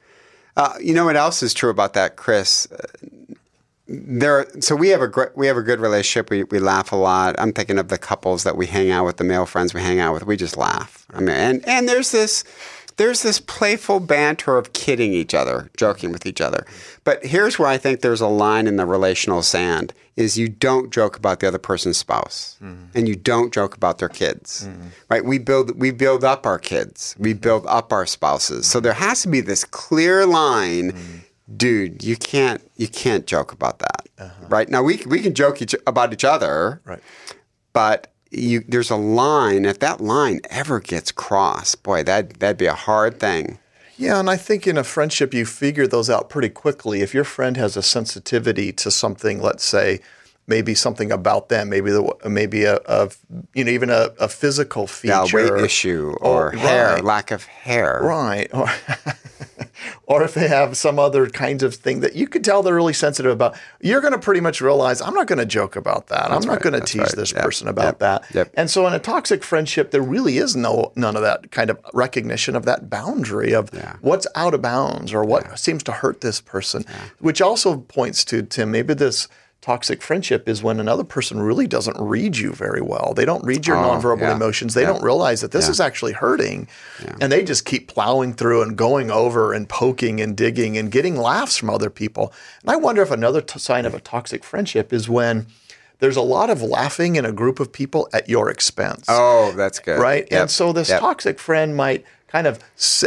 Uh, 0.56 0.74
you 0.80 0.94
know 0.94 1.06
what 1.06 1.16
else 1.16 1.42
is 1.42 1.54
true 1.54 1.72
about 1.72 1.94
that, 1.94 2.16
Chris? 2.16 2.68
Uh, 2.72 3.36
there, 3.94 4.48
so 4.60 4.76
we 4.76 4.90
have 4.90 5.02
a 5.02 5.08
gr- 5.08 5.34
we 5.36 5.48
have 5.48 5.58
a 5.58 5.62
good 5.62 5.80
relationship. 5.80 6.30
We 6.30 6.44
we 6.44 6.60
laugh 6.60 6.92
a 6.92 6.96
lot. 6.96 7.36
I'm 7.38 7.54
thinking 7.54 7.78
of 7.78 7.88
the 7.88 7.98
couples 7.98 8.44
that 8.44 8.58
we 8.58 8.66
hang 8.66 8.92
out 8.92 9.06
with, 9.06 9.18
the 9.18 9.24
male 9.24 9.46
friends 9.46 9.74
we 9.74 9.82
hang 9.82 10.00
out 10.00 10.14
with. 10.14 10.26
We 10.26 10.38
just 10.38 10.58
laugh. 10.58 11.06
I 11.14 11.20
mean, 11.20 11.30
and 11.30 11.68
and 11.68 11.88
there's 11.88 12.12
this 12.12 12.44
there's 12.98 13.24
this 13.24 13.40
playful 13.40 14.00
banter 14.00 14.58
of 14.58 14.74
kidding 14.74 15.14
each 15.14 15.34
other, 15.34 15.70
joking 15.78 16.12
with 16.12 16.26
each 16.26 16.42
other. 16.42 16.66
But 17.04 17.26
here's 17.26 17.58
where 17.58 17.68
I 17.68 17.78
think 17.78 18.02
there's 18.02 18.22
a 18.22 18.28
line 18.28 18.68
in 18.68 18.78
the 18.78 18.86
relational 18.86 19.42
sand: 19.44 19.94
is 20.16 20.38
you 20.38 20.50
don't 20.50 20.92
joke 20.92 21.18
about 21.18 21.40
the 21.40 21.48
other 21.48 21.58
person's 21.58 21.98
spouse, 21.98 22.58
mm-hmm. 22.64 22.98
and 22.98 23.08
you 23.08 23.16
don't 23.16 23.54
joke 23.54 23.76
about 23.76 23.98
their 23.98 24.10
kids. 24.10 24.68
Mm-hmm. 24.68 24.88
Right? 25.10 25.26
We 25.26 25.40
build 25.40 25.80
we 25.80 25.92
build 25.92 26.24
up 26.24 26.46
our 26.46 26.60
kids. 26.60 27.16
We 27.18 27.32
mm-hmm. 27.32 27.42
build 27.42 27.66
up 27.68 27.92
our 27.92 28.06
spouses. 28.06 28.68
So 28.68 28.80
there 28.80 28.94
has 28.94 29.22
to 29.24 29.28
be 29.28 29.42
this 29.42 29.64
clear 29.64 30.26
line 30.26 31.23
dude, 31.58 32.04
you 32.04 32.16
can't 32.16 32.62
you 32.76 32.88
can't 32.88 33.26
joke 33.26 33.52
about 33.52 33.80
that, 33.80 34.08
uh-huh. 34.20 34.46
right? 34.50 34.70
Now 34.70 34.84
we 34.84 35.02
we 35.08 35.20
can 35.22 35.34
joke 35.34 35.62
each, 35.62 35.76
about 35.88 36.14
each 36.14 36.24
other, 36.24 36.82
Right. 36.86 37.02
but 37.74 38.08
you 38.32 38.64
there's 38.68 38.90
a 38.92 38.96
line. 38.96 39.66
If 39.66 39.80
that 39.80 40.02
line 40.02 40.40
ever 40.50 40.80
gets 40.80 41.12
crossed, 41.12 41.84
boy, 41.84 42.04
that 42.04 42.40
that'd 42.40 42.58
be 42.58 42.66
a 42.66 42.74
hard 42.76 43.20
thing. 43.20 43.60
Yeah, 43.96 44.20
and 44.20 44.28
I 44.30 44.38
think 44.38 44.66
in 44.66 44.78
a 44.78 44.84
friendship, 44.84 45.34
you 45.36 45.46
figure 45.46 45.86
those 45.86 46.10
out 46.10 46.28
pretty 46.28 46.50
quickly. 46.50 47.02
If 47.02 47.14
your 47.14 47.24
friend 47.24 47.56
has 47.58 47.78
a 47.78 47.84
sensitivity 47.84 48.74
to 48.74 48.90
something, 48.90 49.40
let's 49.40 49.64
say, 49.64 50.00
maybe 50.48 50.74
something 50.74 51.12
about 51.12 51.50
them, 51.50 51.70
maybe 51.70 51.92
the 51.92 52.12
maybe 52.28 52.64
a, 52.64 52.80
a 52.88 53.10
you 53.54 53.64
know 53.64 53.72
even 53.72 53.92
a, 53.92 54.10
a 54.20 54.28
physical 54.28 54.90
Yeah, 55.04 55.24
feature, 55.26 55.56
weight 55.56 55.64
issue 55.64 56.16
or 56.22 56.52
hair, 56.54 56.96
right. 56.96 57.04
lack 57.04 57.30
of 57.30 57.46
hair. 57.46 58.00
right? 58.02 58.50
Or, 58.54 58.68
or 60.14 60.24
if 60.24 60.34
they 60.34 60.48
have 60.48 60.78
some 60.78 61.00
other 61.00 61.28
kinds 61.28 61.64
of 61.64 61.74
thing 61.76 62.00
that 62.02 62.16
you 62.16 62.28
could 62.28 62.44
tell 62.44 62.62
they're 62.64 62.76
really 62.76 62.94
sensitive 62.94 63.32
about, 63.32 63.58
you're 63.82 64.02
going 64.02 64.14
to 64.14 64.20
pretty 64.20 64.42
much 64.42 64.62
realize 64.62 65.02
I'm 65.02 65.14
not 65.14 65.28
going 65.28 65.40
to 65.40 65.46
joke 65.46 65.76
about 65.76 66.08
that. 66.08 66.32
I'm 66.32 66.42
not 66.42 66.48
right, 66.48 66.62
going 66.62 66.74
to 66.74 66.82
tease 66.82 67.02
right. 67.02 67.16
this 67.16 67.34
Yep, 67.34 67.44
person 67.44 67.68
about 67.68 67.84
yep, 67.86 68.00
that. 68.00 68.26
yep. 68.36 68.52
And 68.54 68.70
so 68.70 68.86
in 68.88 68.94
a 68.94 69.00
toxic 69.00 69.44
friendship, 69.44 69.92
there 69.92 70.02
really 70.02 70.38
is 70.38 70.56
no 70.56 70.92
none 70.96 71.16
of 71.16 71.22
that 71.24 71.52
kind 71.52 71.70
of 71.70 71.80
recognition 71.94 72.56
of 72.56 72.66
that 72.66 72.90
boundary 72.90 73.54
of 73.54 73.70
Yeah. 73.74 73.96
what's 74.02 74.28
out 74.36 74.54
of 74.54 74.62
bounds 74.62 75.14
or 75.14 75.24
what 75.24 75.58
seems 75.58 75.84
to 75.84 75.92
hurt 75.92 76.22
this 76.22 76.40
person, 76.42 76.86
which 77.20 77.42
also 77.42 77.78
points 77.78 78.24
to 78.26 78.44
Tim. 78.44 78.72
Maybe 78.72 78.94
this 78.94 79.28
toxic 79.64 80.02
friendship 80.02 80.50
is 80.50 80.62
when 80.62 80.78
another 80.80 81.06
person 81.06 81.42
really 81.42 81.68
doesn't 81.68 81.96
read 81.98 82.36
you 82.38 82.52
very 82.52 82.82
well. 82.82 83.14
They 83.16 83.24
don't 83.24 83.44
read 83.46 83.66
your 83.66 83.78
Oh, 83.78 83.82
nonverbal 83.98 84.20
yeah. 84.22 84.36
emotions. 84.36 84.74
They 84.74 84.82
Yeah. 84.82 84.88
don't 84.90 85.02
realize 85.04 85.40
that 85.40 85.52
this 85.52 85.70
is 85.70 85.80
actually 85.80 86.12
hurting, 86.12 86.68
and 87.22 87.32
they 87.32 87.44
just 87.44 87.64
keep 87.64 87.88
plowing 87.88 88.34
through 88.34 88.62
and 88.62 88.76
going 88.76 89.10
over 89.10 89.54
and 89.54 89.70
poking 89.70 90.20
and 90.20 90.36
digging 90.36 90.78
and 90.78 90.92
getting 90.92 91.16
laughs 91.16 91.56
from 91.56 91.70
other 91.70 91.90
people. 91.90 92.34
And 92.62 92.72
I 92.72 92.76
wonder 92.76 93.02
if 93.02 93.10
another 93.10 93.40
t- 93.40 93.58
sign 93.58 93.86
of 93.86 93.94
a 93.96 94.02
toxic 94.02 94.44
friendship 94.44 94.92
is 94.94 95.08
when. 95.10 95.48
There's 96.00 96.18
a 96.18 96.22
lot 96.22 96.50
of 96.50 96.62
laughing 96.62 97.16
in 97.16 97.24
a 97.24 97.32
group 97.32 97.62
of 97.62 97.72
people 97.72 98.10
at 98.12 98.28
your 98.28 98.50
expense 98.50 99.06
Oh, 99.08 99.54
that's 99.56 99.80
good. 99.80 100.00
right? 100.02 100.28
Yep, 100.30 100.42
And 100.42 100.52
so 100.52 100.74
this 100.74 100.90
yep. 100.90 101.00
toxic 101.00 101.40
friend 101.40 101.78
might 101.78 102.04
kind 102.28 102.46
of 102.46 102.60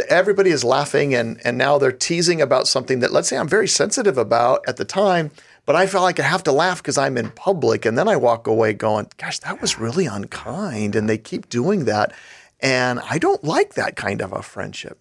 everybody 0.09 0.49
is 0.49 0.63
laughing 0.63 1.13
and 1.13 1.39
and 1.43 1.59
now 1.59 1.77
they're 1.77 1.91
teasing 1.91 2.41
about 2.41 2.67
something 2.67 2.99
that 3.01 3.11
let's 3.13 3.27
say 3.27 3.37
I'm 3.37 3.47
very 3.47 3.67
sensitive 3.67 4.17
about 4.17 4.61
at 4.67 4.77
the 4.77 4.85
time, 4.85 5.29
but 5.67 5.75
I 5.75 5.85
feel 5.85 6.01
like 6.01 6.19
I 6.19 6.23
have 6.23 6.43
to 6.43 6.51
laugh 6.51 6.81
because 6.81 6.97
I'm 6.97 7.17
in 7.17 7.29
public, 7.31 7.85
and 7.85 7.95
then 7.95 8.07
I 8.07 8.15
walk 8.15 8.47
away 8.47 8.73
going, 8.73 9.07
"Gosh, 9.17 9.37
that 9.39 9.61
was 9.61 9.77
really 9.77 10.07
unkind," 10.07 10.95
and 10.95 11.07
they 11.07 11.19
keep 11.19 11.49
doing 11.49 11.85
that, 11.85 12.13
and 12.59 12.99
I 13.07 13.19
don't 13.19 13.43
like 13.43 13.75
that 13.75 13.95
kind 13.95 14.21
of 14.21 14.31
a 14.31 14.41
friendship. 14.41 14.97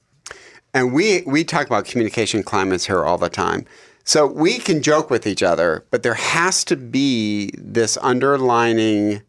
And 0.75 0.93
we 0.93 1.23
we 1.25 1.45
talk 1.45 1.67
about 1.67 1.87
communication 1.87 2.43
climates 2.43 2.85
here 2.87 3.05
all 3.05 3.17
the 3.17 3.31
time. 3.31 3.65
So 4.05 4.27
we 4.27 4.59
can 4.59 4.83
joke 4.83 5.09
with 5.09 5.27
each 5.27 5.43
other, 5.43 5.85
but 5.91 6.03
there 6.03 6.15
has 6.15 6.65
to 6.65 6.77
be 6.77 7.51
this 7.57 7.97
underlining 8.03 9.23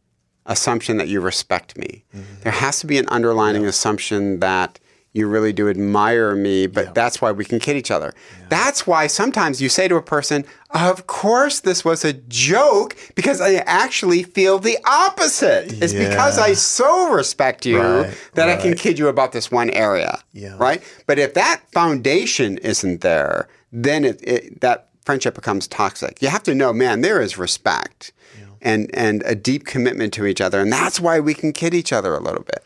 assumption 0.45 0.97
that 0.97 1.07
you 1.07 1.21
respect 1.21 1.77
me. 1.77 2.03
Mm-hmm. 2.15 2.41
There 2.41 2.51
has 2.51 2.79
to 2.81 2.87
be 2.87 2.97
an 2.97 3.07
underlining 3.09 3.65
assumption 3.65 4.39
that 4.39 4.79
you 5.17 5.27
really 5.27 5.51
do 5.51 5.67
admire 5.67 6.35
me, 6.35 6.67
but 6.67 6.93
that's 6.93 7.19
why 7.21 7.31
we 7.31 7.43
can 7.43 7.59
kid 7.59 7.75
each 7.75 7.91
other. 7.91 8.13
That's 8.49 8.85
why 8.87 9.07
sometimes 9.07 9.61
you 9.61 9.67
say 9.67 9.87
to 9.87 9.95
a 9.95 10.01
person, 10.01 10.45
Of 10.71 11.07
course, 11.07 11.59
this 11.59 11.83
was 11.83 12.05
a 12.05 12.13
joke, 12.13 12.95
because 13.15 13.41
I 13.41 13.55
actually 13.65 14.23
feel 14.23 14.59
the 14.59 14.77
opposite. 14.85 15.81
It's 15.81 15.93
because 15.93 16.37
I 16.37 16.53
so 16.53 17.11
respect 17.11 17.65
you 17.65 17.81
Right, 17.81 18.17
that 18.35 18.49
I 18.49 18.55
can 18.55 18.75
kid 18.75 18.99
you 18.99 19.07
about 19.07 19.31
this 19.31 19.51
one 19.51 19.69
area. 19.71 20.19
Yeah. 20.33 20.55
Right? 20.57 20.81
But 21.07 21.19
if 21.19 21.33
that 21.33 21.61
foundation 21.71 22.57
isn't 22.59 23.01
there, 23.01 23.47
then 23.71 24.05
it, 24.05 24.21
it, 24.23 24.61
that 24.61 24.89
friendship 25.03 25.35
becomes 25.35 25.67
toxic. 25.67 26.21
You 26.21 26.29
have 26.29 26.43
to 26.43 26.55
know, 26.55 26.71
man, 26.71 27.01
there 27.01 27.21
is 27.21 27.37
respect. 27.37 28.13
And, 28.59 28.89
and 28.95 29.21
a 29.23 29.35
deep 29.35 29.65
commitment 29.65 30.13
to 30.15 30.25
each 30.25 30.41
other. 30.41 30.59
And 30.59 30.73
that's 30.73 30.99
why 30.99 31.19
we 31.19 31.35
can 31.35 31.53
kid 31.53 31.75
each 31.75 31.93
other 31.93 32.15
a 32.15 32.19
little 32.19 32.41
bit. 32.41 32.65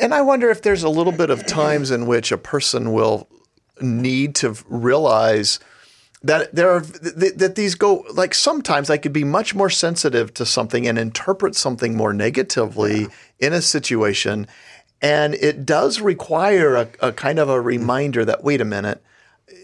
And 0.00 0.14
I 0.14 0.22
wonder 0.22 0.50
if 0.50 0.62
there's 0.62 0.82
a 0.82 0.88
little 0.88 1.12
bit 1.12 1.30
of 1.30 1.46
times 1.46 1.90
in 1.90 2.06
which 2.06 2.32
a 2.32 2.38
person 2.38 2.92
will 2.92 3.28
need 3.80 4.34
to 4.36 4.56
realize 4.68 5.58
that 6.22 6.54
there 6.54 6.70
are 6.70 6.80
th- 6.80 7.34
that 7.34 7.54
these 7.56 7.74
go 7.74 8.04
like 8.14 8.34
sometimes 8.34 8.90
I 8.90 8.96
could 8.96 9.12
be 9.12 9.24
much 9.24 9.54
more 9.54 9.70
sensitive 9.70 10.32
to 10.34 10.46
something 10.46 10.86
and 10.86 10.98
interpret 10.98 11.56
something 11.56 11.96
more 11.96 12.12
negatively 12.12 13.08
in 13.40 13.52
a 13.52 13.60
situation, 13.60 14.46
and 15.00 15.34
it 15.34 15.66
does 15.66 16.00
require 16.00 16.76
a, 16.76 16.88
a 17.00 17.12
kind 17.12 17.38
of 17.38 17.48
a 17.48 17.60
reminder 17.60 18.24
that 18.24 18.44
wait 18.44 18.60
a 18.60 18.64
minute. 18.64 19.02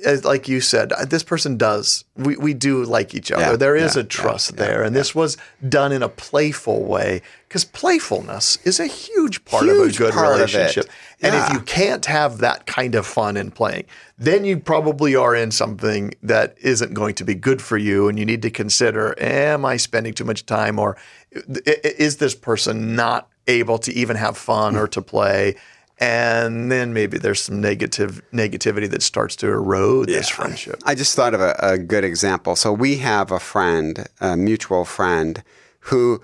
As, 0.05 0.25
like 0.25 0.49
you 0.49 0.61
said, 0.61 0.93
uh, 0.93 1.05
this 1.05 1.23
person 1.23 1.57
does. 1.57 2.05
We, 2.17 2.37
we 2.37 2.55
do 2.55 2.85
like 2.85 3.15
each 3.15 3.33
other. 3.33 3.43
Yeah, 3.43 3.57
there 3.57 3.77
is 3.77 3.97
yeah, 3.97 4.03
a 4.03 4.05
trust 4.05 4.57
there, 4.57 4.83
and 4.83 4.95
this 4.95 5.15
was 5.15 5.37
done 5.69 5.93
in 5.93 6.03
a 6.03 6.09
playful 6.09 6.85
way 6.85 7.23
because 7.49 7.65
playfulness 7.65 8.59
is 8.65 8.79
a 8.79 8.87
huge 8.87 9.45
part 9.45 9.69
of 9.69 9.77
a 9.77 9.91
good 9.91 10.15
relationship. 10.15 10.87
And 11.21 11.35
if 11.35 11.53
you 11.53 11.61
can't 11.61 12.05
have 12.07 12.39
that 12.39 12.67
kind 12.67 12.95
of 12.95 13.07
fun 13.07 13.37
in 13.37 13.51
playing, 13.51 13.87
then 14.19 14.45
you 14.45 14.59
probably 14.59 15.17
are 15.17 15.35
in 15.35 15.51
something 15.51 16.13
that 16.23 16.57
isn't 16.61 16.95
going 16.95 17.15
to 17.17 17.25
be 17.25 17.35
good 17.35 17.63
for 17.63 17.77
you. 17.77 18.09
And 18.09 18.19
you 18.19 18.27
need 18.27 18.43
to 18.43 18.51
consider 18.51 19.15
am 19.19 19.65
I 19.65 19.79
spending 19.79 20.13
too 20.13 20.25
much 20.25 20.47
time 20.47 20.79
or 20.79 20.97
is 21.33 22.19
this 22.19 22.35
person 22.35 22.95
not 22.95 23.29
able 23.47 23.79
to 23.79 23.93
even 23.93 24.17
have 24.17 24.37
fun 24.37 24.77
or 24.77 24.87
to 24.89 25.03
play? 25.03 25.57
And 26.01 26.71
then 26.71 26.93
maybe 26.93 27.19
there's 27.19 27.41
some 27.41 27.61
negative 27.61 28.23
negativity 28.33 28.89
that 28.91 29.03
starts 29.03 29.35
to 29.37 29.49
erode 29.49 30.09
this 30.09 30.29
friendship. 30.29 30.81
I 30.85 30.95
just 30.95 31.17
thought 31.17 31.35
of 31.35 31.41
a, 31.41 31.57
a 31.61 31.79
good 31.79 32.05
example. 32.05 32.55
So 32.55 32.73
we 32.73 32.99
have 32.99 33.33
a 33.33 33.41
friend, 33.41 34.07
a 34.21 34.37
mutual 34.37 34.85
friend, 34.85 35.43
who, 35.81 36.21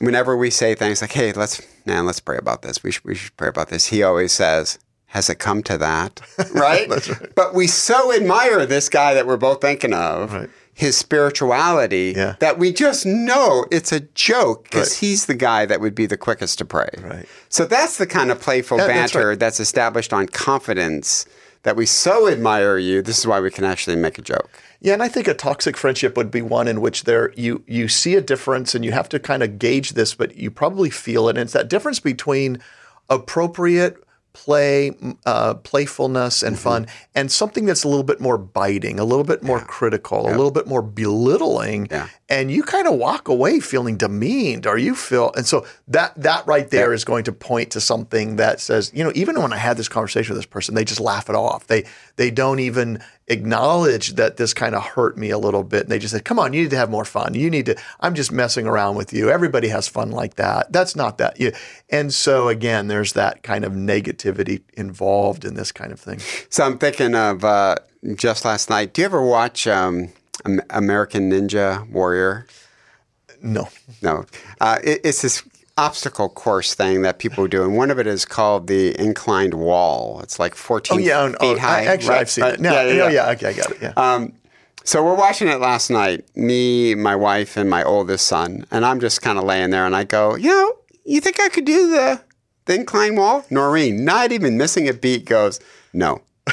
whenever 0.00 0.36
we 0.36 0.48
say 0.48 0.74
things 0.74 1.02
like, 1.02 1.12
"Hey, 1.12 1.32
let's 1.32 1.60
man, 1.84 2.06
let's 2.06 2.20
pray 2.20 2.38
about 2.38 2.62
this. 2.62 2.82
We 2.82 2.90
should, 2.90 3.04
we 3.04 3.14
should 3.14 3.36
pray 3.36 3.48
about 3.48 3.68
this," 3.68 3.86
he 3.86 4.02
always 4.02 4.32
says, 4.32 4.78
"Has 5.06 5.28
it 5.28 5.38
come 5.38 5.62
to 5.64 5.76
that?" 5.76 6.20
right? 6.54 6.88
That's 6.88 7.08
right. 7.10 7.34
But 7.34 7.54
we 7.54 7.66
so 7.66 8.14
admire 8.14 8.64
this 8.64 8.88
guy 8.88 9.12
that 9.12 9.26
we're 9.26 9.36
both 9.36 9.60
thinking 9.60 9.92
of. 9.92 10.32
Right. 10.32 10.50
His 10.78 10.96
spirituality, 10.96 12.14
Yeah. 12.16 12.36
that 12.38 12.56
we 12.56 12.72
just 12.72 13.04
know 13.04 13.64
it's 13.68 13.90
a 13.90 13.98
joke 14.14 14.62
because 14.64 14.90
Right. 14.90 14.98
he's 15.00 15.26
the 15.26 15.34
guy 15.34 15.66
that 15.66 15.80
would 15.80 15.92
be 15.96 16.06
the 16.06 16.16
quickest 16.16 16.58
to 16.58 16.64
pray. 16.64 16.88
Right. 17.02 17.26
So 17.48 17.64
that's 17.64 17.96
the 17.96 18.06
kind 18.06 18.30
of 18.30 18.40
playful 18.40 18.78
Yeah, 18.78 18.86
that's 18.86 19.12
banter 19.12 19.28
right. 19.30 19.38
that's 19.40 19.58
established 19.58 20.12
on 20.12 20.26
confidence 20.28 21.26
that 21.64 21.74
we 21.74 21.84
so 21.84 22.28
admire 22.28 22.78
you. 22.78 23.02
This 23.02 23.18
is 23.18 23.26
why 23.26 23.40
we 23.40 23.50
can 23.50 23.64
actually 23.64 23.96
make 23.96 24.18
a 24.18 24.22
joke. 24.22 24.48
Yeah, 24.80 24.92
and 24.92 25.02
I 25.02 25.08
think 25.08 25.26
a 25.26 25.34
toxic 25.34 25.76
friendship 25.76 26.16
would 26.16 26.30
be 26.30 26.42
one 26.42 26.68
in 26.68 26.80
which 26.80 27.02
there 27.02 27.32
you 27.34 27.64
you 27.66 27.88
see 27.88 28.14
a 28.14 28.20
difference 28.20 28.72
and 28.76 28.84
you 28.84 28.92
have 28.92 29.08
to 29.08 29.18
kind 29.18 29.42
of 29.42 29.58
gauge 29.58 29.94
this, 29.94 30.14
but 30.14 30.36
you 30.36 30.48
probably 30.52 30.90
feel 30.90 31.28
it. 31.28 31.36
And 31.36 31.40
it's 31.46 31.54
that 31.54 31.68
difference 31.68 31.98
between 31.98 32.60
appropriate 33.10 33.96
play, 34.44 34.92
uh, 35.26 35.54
playfulness, 35.54 36.42
and 36.42 36.56
fun, 36.58 36.86
and 37.14 37.30
something 37.30 37.66
that's 37.66 37.84
a 37.84 37.88
little 37.88 38.04
bit 38.04 38.20
more 38.20 38.38
biting, 38.38 39.00
a 39.00 39.04
little 39.04 39.24
bit 39.24 39.42
more 39.42 39.60
critical, 39.60 40.26
a 40.28 40.30
little 40.30 40.52
bit 40.52 40.66
more 40.66 40.82
belittling. 40.82 41.88
Yeah. 41.90 42.08
And 42.30 42.50
you 42.50 42.62
kind 42.62 42.86
of 42.86 42.94
walk 42.94 43.28
away 43.28 43.58
feeling 43.58 43.96
demeaned, 43.96 44.66
or 44.66 44.76
you 44.76 44.94
feel, 44.94 45.32
and 45.34 45.46
so 45.46 45.66
that 45.88 46.14
that 46.16 46.46
right 46.46 46.68
there 46.68 46.92
is 46.92 47.04
going 47.04 47.24
to 47.24 47.32
point 47.32 47.70
to 47.70 47.80
something 47.80 48.36
that 48.36 48.60
says, 48.60 48.92
you 48.94 49.02
know, 49.02 49.12
even 49.14 49.40
when 49.40 49.52
I 49.52 49.56
had 49.56 49.78
this 49.78 49.88
conversation 49.88 50.34
with 50.34 50.38
this 50.38 50.46
person, 50.46 50.74
they 50.74 50.84
just 50.84 51.00
laugh 51.00 51.30
it 51.30 51.34
off. 51.34 51.66
They 51.66 51.86
they 52.16 52.30
don't 52.30 52.58
even 52.58 53.02
acknowledge 53.28 54.14
that 54.14 54.36
this 54.36 54.54
kind 54.54 54.74
of 54.74 54.82
hurt 54.82 55.16
me 55.16 55.30
a 55.30 55.38
little 55.38 55.62
bit. 55.62 55.82
And 55.82 55.90
they 55.90 55.98
just 55.98 56.12
said, 56.12 56.24
come 56.24 56.38
on, 56.38 56.52
you 56.52 56.62
need 56.62 56.70
to 56.70 56.76
have 56.76 56.90
more 56.90 57.04
fun. 57.04 57.34
You 57.34 57.50
need 57.50 57.66
to, 57.66 57.76
I'm 58.00 58.14
just 58.14 58.32
messing 58.32 58.66
around 58.66 58.96
with 58.96 59.12
you. 59.12 59.30
Everybody 59.30 59.68
has 59.68 59.86
fun 59.86 60.10
like 60.10 60.34
that. 60.36 60.72
That's 60.72 60.96
not 60.96 61.18
that. 61.18 61.38
You, 61.38 61.52
and 61.90 62.12
so 62.12 62.48
again, 62.48 62.88
there's 62.88 63.12
that 63.12 63.42
kind 63.42 63.64
of 63.64 63.72
negativity 63.72 64.62
involved 64.74 65.44
in 65.44 65.54
this 65.54 65.72
kind 65.72 65.92
of 65.92 66.00
thing. 66.00 66.20
So 66.48 66.64
I'm 66.64 66.78
thinking 66.78 67.14
of 67.14 67.44
uh, 67.44 67.76
just 68.16 68.44
last 68.44 68.70
night. 68.70 68.94
Do 68.94 69.02
you 69.02 69.06
ever 69.06 69.22
watch 69.22 69.66
um, 69.66 70.10
American 70.70 71.30
Ninja 71.30 71.88
Warrior? 71.90 72.46
No. 73.42 73.68
No, 74.02 74.24
uh, 74.60 74.78
it, 74.82 75.00
it's 75.04 75.22
this 75.22 75.42
obstacle 75.76 76.28
course 76.28 76.74
thing 76.74 77.02
that 77.02 77.18
people 77.20 77.46
do, 77.46 77.62
and 77.62 77.76
one 77.76 77.90
of 77.90 77.98
it 77.98 78.06
is 78.06 78.24
called 78.24 78.66
the 78.66 78.98
inclined 79.00 79.54
wall. 79.54 80.20
It's 80.22 80.38
like 80.38 80.54
14 80.56 80.96
Oh 80.96 80.98
yeah, 81.00 81.28
feet 81.28 81.36
oh, 81.40 81.58
high. 81.58 81.82
I, 81.82 81.84
actually, 81.84 82.08
right? 82.10 82.20
I've 82.22 82.30
seen 82.30 82.44
Right. 82.44 82.54
it. 82.54 82.60
No, 82.60 82.72
yeah, 82.72 82.82
yeah, 82.82 82.90
oh, 82.90 82.94
yeah. 83.08 83.10
yeah, 83.10 83.30
okay, 83.30 83.48
I 83.48 83.52
got 83.52 83.70
it. 83.70 83.78
Yeah. 83.80 83.92
Um, 83.96 84.32
so 84.84 85.04
we're 85.04 85.14
watching 85.14 85.48
it 85.48 85.60
last 85.60 85.90
night, 85.90 86.24
me, 86.34 86.94
my 86.94 87.14
wife, 87.14 87.56
and 87.56 87.68
my 87.70 87.82
oldest 87.84 88.26
son, 88.26 88.64
and 88.70 88.84
I'm 88.84 89.00
just 89.00 89.22
kind 89.22 89.38
of 89.38 89.44
laying 89.44 89.70
there, 89.70 89.86
and 89.86 89.94
I 89.94 90.04
go, 90.04 90.34
you 90.34 90.48
know, 90.48 90.74
you 91.04 91.20
think 91.20 91.38
I 91.38 91.48
could 91.48 91.64
do 91.64 91.90
the 91.90 92.20
the 92.64 92.74
incline 92.74 93.16
wall? 93.16 93.44
Noreen, 93.48 94.04
not 94.04 94.30
even 94.32 94.58
missing 94.58 94.88
a 94.88 94.92
beat, 94.92 95.24
goes, 95.26 95.60
no. 95.92 96.22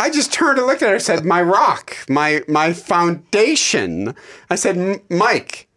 I 0.00 0.08
just 0.08 0.32
turned 0.32 0.56
and 0.56 0.66
looked 0.66 0.82
at 0.82 0.88
her 0.88 0.94
and 0.94 1.02
said, 1.02 1.26
my 1.26 1.42
rock, 1.42 1.94
my 2.08 2.42
my 2.48 2.72
foundation. 2.72 4.14
I 4.48 4.54
said, 4.54 5.02
Mike. 5.10 5.68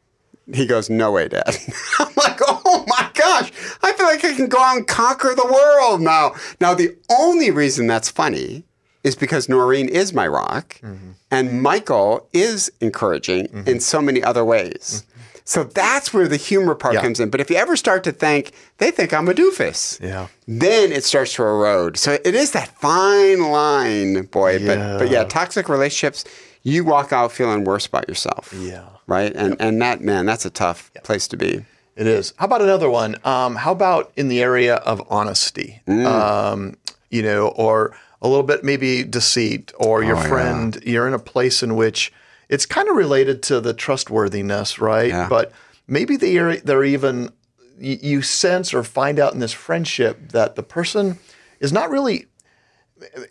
He 0.54 0.66
goes, 0.66 0.90
no 0.90 1.12
way, 1.12 1.28
Dad. 1.28 1.58
I'm 2.00 2.14
like, 2.16 2.40
oh 2.42 2.86
my 2.88 3.10
gosh, 3.14 3.52
I 3.82 3.92
feel 3.92 4.06
like 4.06 4.24
I 4.24 4.34
can 4.34 4.48
go 4.48 4.60
out 4.60 4.78
and 4.78 4.88
conquer 4.88 5.36
the 5.36 5.46
world 5.46 6.00
now. 6.02 6.36
Now, 6.62 6.74
the 6.74 6.96
only 7.12 7.52
reason 7.52 7.86
that's 7.88 8.10
funny 8.10 8.64
is 9.04 9.18
because 9.18 9.50
Noreen 9.50 9.90
is 9.90 10.14
my 10.14 10.28
rock 10.28 10.80
mm-hmm. 10.82 11.12
and 11.30 11.62
Michael 11.62 12.30
is 12.32 12.72
encouraging 12.80 13.48
mm-hmm. 13.48 13.68
in 13.68 13.82
so 13.82 14.02
many 14.02 14.24
other 14.24 14.46
ways. 14.46 15.04
Mm-hmm. 15.06 15.13
So 15.46 15.64
that's 15.66 16.14
where 16.14 16.28
the 16.28 16.38
humor 16.38 16.74
part 16.76 16.94
Yeah. 16.96 17.02
comes 17.02 17.20
in. 17.20 17.30
But 17.30 17.42
if 17.42 17.50
you 17.50 17.58
ever 17.58 17.76
start 17.76 18.04
to 18.06 18.12
think, 18.12 18.52
they 18.78 18.92
think 18.92 19.14
I'm 19.14 19.28
a 19.28 19.34
doofus. 19.34 20.00
Yeah. 20.02 20.28
Then 20.48 20.92
it 20.92 21.04
starts 21.04 21.34
to 21.36 21.44
erode. 21.44 21.98
So 21.98 22.14
it 22.24 22.34
is 22.36 22.52
that 22.52 22.70
fine 22.80 23.42
line, 23.52 24.24
boy. 24.24 24.66
But 24.66 25.00
but 25.00 25.10
yeah, 25.10 25.24
toxic 25.26 25.68
relationships, 25.70 26.24
you 26.64 26.86
walk 26.86 27.12
out 27.12 27.32
feeling 27.32 27.66
worse 27.66 27.86
about 27.86 28.08
yourself. 28.08 28.54
Yeah. 28.58 28.84
Right? 29.08 29.34
And 29.36 29.56
and 29.60 29.82
that 29.82 30.02
man, 30.02 30.26
that's 30.26 30.46
a 30.46 30.50
tough 30.50 30.92
place 31.04 31.28
to 31.30 31.38
be. 31.38 31.66
It 31.96 32.08
is. 32.08 32.34
How 32.38 32.46
about 32.46 32.62
another 32.62 32.90
one? 32.90 33.18
Um, 33.24 33.56
how 33.56 33.72
about 33.72 34.12
in 34.16 34.28
the 34.28 34.42
area 34.42 34.76
of 34.78 35.06
honesty? 35.12 35.82
Um, 35.88 36.76
you 37.12 37.22
know, 37.22 37.50
or 37.50 37.96
a 38.22 38.28
little 38.28 38.44
bit 38.44 38.64
maybe 38.64 39.04
deceit, 39.04 39.72
or 39.78 40.04
your 40.04 40.16
friend, 40.18 40.82
you're 40.86 41.08
in 41.08 41.14
a 41.14 41.20
place 41.20 41.62
in 41.62 41.76
which 41.76 42.12
it's 42.54 42.68
kind 42.68 42.88
of 42.88 42.96
related 42.96 43.42
to 43.44 43.60
the 43.60 43.74
trustworthiness, 43.74 44.80
right? 44.80 45.10
Yeah. 45.10 45.28
But 45.28 45.52
maybe 45.88 46.18
they're, 46.18 46.58
they're 46.58 46.84
even, 46.84 47.32
you, 47.80 48.22
sense 48.22 48.74
or 48.74 48.84
find 48.84 49.20
out 49.20 49.34
in 49.34 49.40
this 49.40 49.52
friendship 49.52 50.32
that 50.32 50.56
the 50.56 50.64
person 50.64 51.18
is 51.60 51.74
not 51.74 51.90
really 51.90 52.28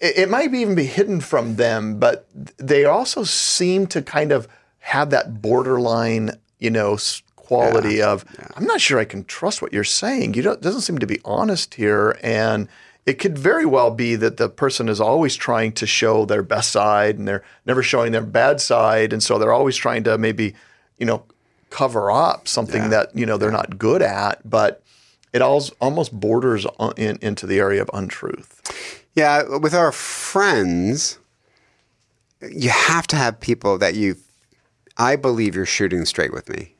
it, 0.00 0.28
might 0.28 0.52
even 0.52 0.74
be 0.74 0.84
hidden 0.84 1.20
from 1.20 1.56
them, 1.56 1.98
but 1.98 2.28
they 2.58 2.84
also 2.84 3.24
seem 3.24 3.86
to 3.86 4.02
kind 4.02 4.32
of 4.32 4.48
have 4.80 5.10
that 5.10 5.40
borderline, 5.40 6.32
you 6.58 6.70
know, 6.70 6.98
quality 7.36 8.02
of 8.02 8.24
I'm 8.56 8.64
not 8.64 8.80
sure 8.80 8.98
I 8.98 9.04
can 9.04 9.24
trust 9.24 9.62
what 9.62 9.72
you're 9.72 9.84
saying. 9.84 10.34
You 10.34 10.42
don't 10.42 10.60
doesn't 10.60 10.82
seem 10.82 10.98
to 10.98 11.06
be 11.06 11.20
honest 11.24 11.74
here, 11.74 12.18
and 12.22 12.68
it 13.06 13.14
could 13.14 13.38
very 13.38 13.66
well 13.66 13.90
be 13.90 14.16
that 14.16 14.36
the 14.36 14.48
person 14.48 14.88
is 14.88 15.00
always 15.00 15.34
trying 15.34 15.72
to 15.72 15.86
show 15.86 16.24
their 16.24 16.42
best 16.42 16.70
side, 16.70 17.18
and 17.18 17.26
they're 17.26 17.44
never 17.66 17.82
showing 17.82 18.12
their 18.12 18.22
bad 18.22 18.60
side, 18.60 19.12
and 19.12 19.22
so 19.22 19.38
they're 19.38 19.52
always 19.52 19.76
trying 19.76 20.04
to 20.04 20.16
maybe, 20.18 20.54
you 20.98 21.06
know, 21.06 21.24
cover 21.70 22.10
up 22.10 22.46
something 22.46 22.90
that 22.90 23.16
you 23.16 23.26
know 23.26 23.36
they're 23.36 23.50
not 23.50 23.78
good 23.78 24.02
at, 24.02 24.48
but. 24.48 24.82
It 25.32 25.40
all 25.40 25.64
almost 25.80 26.12
borders 26.12 26.66
on, 26.78 26.92
in, 26.98 27.18
into 27.22 27.46
the 27.46 27.58
area 27.58 27.80
of 27.80 27.88
untruth. 27.94 28.60
Yeah, 29.14 29.56
with 29.56 29.72
our 29.72 29.90
friends, 29.90 31.18
you 32.50 32.68
have 32.68 33.06
to 33.06 33.16
have 33.16 33.40
people 33.40 33.78
that 33.78 33.94
you 33.94 34.16
I 34.96 35.16
believe 35.16 35.54
you're 35.54 35.66
shooting 35.66 36.04
straight 36.04 36.32
with 36.32 36.48
me. 36.48 36.74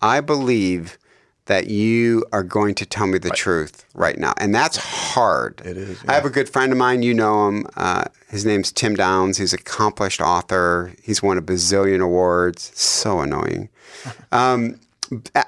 I 0.00 0.20
believe 0.20 0.98
that 1.46 1.66
you 1.68 2.24
are 2.32 2.42
going 2.42 2.74
to 2.76 2.86
tell 2.86 3.06
me 3.06 3.18
the 3.18 3.30
truth 3.30 3.84
right 3.94 4.18
now. 4.18 4.32
And 4.38 4.54
that's 4.54 4.76
hard. 4.76 5.60
It 5.64 5.76
is, 5.76 5.98
I 6.06 6.14
have 6.14 6.24
a 6.24 6.30
good 6.30 6.48
friend 6.48 6.70
of 6.70 6.78
mine. 6.78 7.02
You 7.02 7.14
know 7.14 7.48
him. 7.48 7.66
Uh, 7.76 8.04
his 8.28 8.46
name's 8.46 8.70
Tim 8.70 8.94
Downs. 8.94 9.38
He's 9.38 9.52
an 9.52 9.58
accomplished 9.60 10.20
author. 10.20 10.92
He's 11.02 11.22
won 11.22 11.38
a 11.38 11.42
bazillion 11.42 12.00
awards. 12.00 12.70
So 12.74 13.20
annoying. 13.20 13.68
Um, 14.32 14.80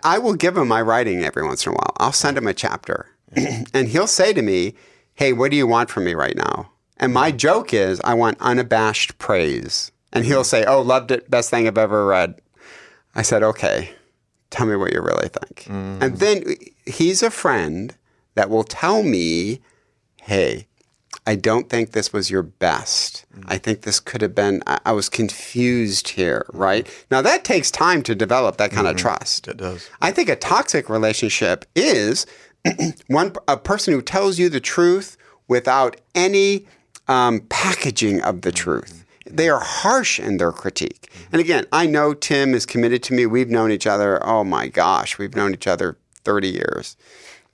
I 0.05 0.19
will 0.19 0.35
give 0.35 0.57
him 0.57 0.69
my 0.69 0.83
writing 0.83 1.25
every 1.25 1.43
once 1.43 1.67
in 1.67 1.73
a 1.73 1.75
while. 1.75 1.93
I'll 1.97 2.13
send 2.13 2.37
him 2.37 2.47
a 2.47 2.55
chapter, 2.55 3.09
and 3.33 3.89
he'll 3.89 4.07
say 4.07 4.33
to 4.33 4.43
me, 4.43 4.75
"Hey, 5.15 5.33
what 5.33 5.51
do 5.51 5.57
you 5.57 5.67
want 5.67 5.91
from 5.91 6.05
me 6.05 6.15
right 6.15 6.37
now?" 6.37 6.71
And 6.99 7.13
my 7.13 7.31
joke 7.31 7.73
is, 7.73 8.01
I 8.05 8.15
want 8.15 8.37
unabashed 8.41 9.19
praise. 9.19 9.91
And 10.13 10.25
he'll 10.25 10.45
say, 10.45 10.65
"Oh, 10.65 10.83
loved 10.83 11.11
it, 11.11 11.31
best 11.31 11.51
thing 11.51 11.67
I've 11.67 11.79
ever 11.79 12.07
read." 12.07 12.41
I 13.15 13.23
said, 13.23 13.43
"Okay, 13.43 13.95
tell 14.55 14.67
me 14.67 14.77
what 14.77 14.93
you 14.93 15.01
really 15.01 15.29
think." 15.29 15.67
And 15.69 16.01
mm. 16.01 16.19
then 16.19 16.55
he's 16.87 17.23
a 17.23 17.31
friend 17.31 17.95
that 18.35 18.51
will 18.51 18.65
tell 18.65 19.03
me, 19.03 19.61
"Hey, 20.23 20.67
I 21.27 21.37
don't 21.37 21.71
think 21.71 21.93
this 21.93 22.13
was 22.13 22.31
your 22.31 22.43
best. 22.43 23.25
Mm. 23.35 23.45
I 23.47 23.59
think 23.59 23.83
this 23.83 23.99
could 23.99 24.21
have 24.21 24.35
been, 24.35 24.63
I, 24.67 24.79
I 24.87 24.93
was 24.93 25.09
confused 25.09 26.09
here, 26.11 26.47
mm. 26.53 26.59
right? 26.59 27.07
Now 27.11 27.23
that 27.23 27.45
takes 27.45 27.71
time 27.71 28.03
to 28.03 28.15
develop 28.15 28.57
that 28.59 28.71
kind 28.71 28.87
of 28.87 28.97
mm-hmm. 28.97 29.09
trust. 29.09 29.49
It 29.49 29.57
does. 29.57 29.89
I 30.03 30.11
think 30.11 30.29
a 30.29 30.37
toxic 30.37 30.89
relationship 30.89 31.65
is 31.75 32.27
one 33.07 33.33
a 33.49 33.57
person 33.57 33.95
who 33.95 34.03
tells 34.03 34.39
you 34.39 34.49
the 34.49 34.61
truth 34.61 35.17
without 35.49 36.01
any 36.15 36.67
um, 37.09 37.41
packaging 37.49 38.23
of 38.23 38.43
the 38.43 38.51
mm-hmm. 38.51 38.57
truth. 38.57 39.04
They 39.27 39.49
are 39.49 39.61
harsh 39.61 40.21
in 40.21 40.37
their 40.37 40.53
critique. 40.53 41.11
And 41.33 41.41
again, 41.41 41.67
I 41.73 41.87
know 41.87 42.15
Tim 42.15 42.55
is 42.55 42.67
committed 42.67 43.03
to 43.05 43.15
me. 43.15 43.27
We've 43.27 43.51
known 43.51 43.71
each 43.71 43.87
other. 43.87 44.25
Oh 44.27 44.45
my 44.45 44.69
gosh, 44.69 45.19
we've 45.19 45.35
known 45.35 45.55
each 45.55 45.67
other 45.67 45.97
thirty 46.25 46.49
years. 46.49 46.97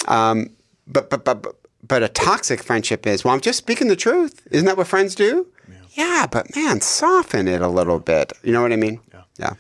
Um, 0.08 0.50
but 0.86 1.10
but 1.10 1.24
but 1.24 1.42
but 1.42 1.56
but 1.86 2.02
a 2.02 2.08
toxic 2.08 2.62
friendship 2.62 3.06
is 3.06 3.24
well, 3.24 3.34
I'm 3.34 3.40
just 3.40 3.58
speaking 3.58 3.88
the 3.88 3.96
truth. 3.96 4.46
Isn't 4.50 4.66
that 4.66 4.76
what 4.76 4.86
friends 4.86 5.14
do? 5.14 5.46
Yeah, 5.92 6.26
but 6.30 6.54
man, 6.54 6.80
soften 6.80 7.48
it 7.48 7.62
a 7.62 7.68
little 7.68 7.98
bit. 7.98 8.32
You 8.42 8.52
know 8.52 8.62
what 8.62 8.72
I 8.72 8.76
mean? 8.76 9.00
Yeah. 9.12 9.22
Yeah. 9.38 9.52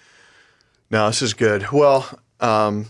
No, 0.90 1.06
this 1.08 1.22
is 1.22 1.34
good. 1.34 1.70
Well, 1.72 2.08
um, 2.40 2.86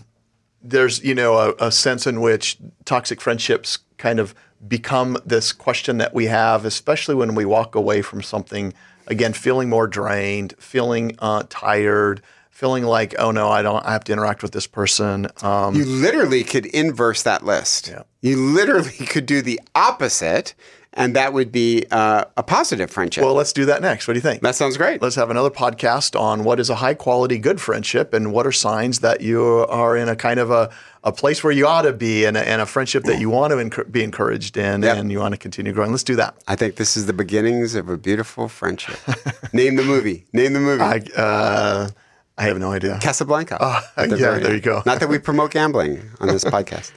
there's 0.61 1.03
you 1.03 1.15
know 1.15 1.37
a, 1.37 1.67
a 1.67 1.71
sense 1.71 2.05
in 2.07 2.21
which 2.21 2.57
toxic 2.85 3.21
friendships 3.21 3.79
kind 3.97 4.19
of 4.19 4.35
become 4.67 5.17
this 5.25 5.53
question 5.53 5.97
that 5.97 6.13
we 6.13 6.27
have, 6.27 6.65
especially 6.65 7.15
when 7.15 7.35
we 7.35 7.45
walk 7.45 7.75
away 7.75 8.01
from 8.01 8.21
something. 8.21 8.73
Again, 9.07 9.33
feeling 9.33 9.69
more 9.69 9.87
drained, 9.87 10.53
feeling 10.59 11.15
uh, 11.19 11.43
tired, 11.49 12.21
feeling 12.49 12.83
like, 12.83 13.15
oh 13.17 13.31
no, 13.31 13.49
I 13.49 13.61
don't. 13.61 13.83
I 13.85 13.93
have 13.93 14.03
to 14.05 14.13
interact 14.13 14.43
with 14.43 14.51
this 14.51 14.67
person. 14.67 15.27
Um, 15.41 15.75
You 15.75 15.85
literally 15.85 16.43
could 16.43 16.65
inverse 16.67 17.23
that 17.23 17.43
list. 17.43 17.87
Yeah. 17.87 18.03
You 18.21 18.37
literally 18.37 18.91
could 19.07 19.25
do 19.25 19.41
the 19.41 19.59
opposite, 19.75 20.53
and 20.93 21.15
that 21.15 21.31
would 21.33 21.51
be 21.51 21.85
uh, 21.91 22.25
a 22.35 22.43
positive 22.43 22.91
friendship. 22.91 23.23
well, 23.23 23.33
let's 23.33 23.53
do 23.53 23.65
that 23.65 23.81
next. 23.81 24.07
What 24.07 24.13
do 24.15 24.17
you 24.17 24.21
think? 24.21 24.41
that 24.41 24.55
sounds 24.55 24.75
great. 24.77 25.01
Let's 25.01 25.15
have 25.15 25.29
another 25.29 25.49
podcast 25.49 26.19
on 26.19 26.43
what 26.43 26.59
is 26.59 26.69
a 26.69 26.75
high 26.75 26.93
quality 26.95 27.37
good 27.37 27.61
friendship 27.61 28.13
and 28.13 28.33
what 28.33 28.45
are 28.45 28.51
signs 28.51 28.99
that 28.99 29.21
you 29.21 29.41
are 29.69 29.95
in 29.95 30.09
a 30.09 30.15
kind 30.15 30.39
of 30.39 30.51
a, 30.51 30.69
a 31.03 31.11
place 31.13 31.43
where 31.43 31.53
you 31.53 31.65
ought 31.65 31.83
to 31.83 31.93
be 31.93 32.25
and 32.25 32.35
a, 32.35 32.45
and 32.47 32.61
a 32.61 32.65
friendship 32.65 33.03
that 33.05 33.19
you 33.21 33.29
want 33.29 33.51
to 33.51 33.57
encour- 33.57 33.89
be 33.91 34.03
encouraged 34.03 34.57
in 34.57 34.83
Yep. 34.83 34.97
and 34.97 35.11
you 35.11 35.19
want 35.19 35.33
to 35.33 35.37
continue 35.37 35.71
growing. 35.71 35.91
Let's 35.91 36.03
do 36.03 36.15
that. 36.17 36.35
I 36.47 36.55
think 36.57 36.75
this 36.75 36.97
is 36.97 37.05
the 37.05 37.13
beginnings 37.13 37.73
of 37.75 37.87
a 37.89 37.97
beautiful 37.97 38.47
friendship. 38.49 38.97
Name 39.53 39.77
the 39.77 39.83
movie. 39.83 40.25
Name 40.33 40.53
the 40.53 40.59
movie. 40.59 40.81
I, 40.83 40.97
uh, 41.15 41.89
I 42.37 42.43
have 42.45 42.57
no 42.59 42.71
idea. 42.71 42.97
Casablanca. 43.01 43.57
The 43.95 44.09
yeah, 44.09 44.15
there 44.17 44.33
end. 44.45 44.53
you 44.55 44.59
go. 44.61 44.81
Not 44.85 44.99
that 44.99 45.09
we 45.09 45.19
promote 45.19 45.51
gambling 45.51 46.01
on 46.19 46.27
this 46.27 46.43
podcast. 46.55 46.91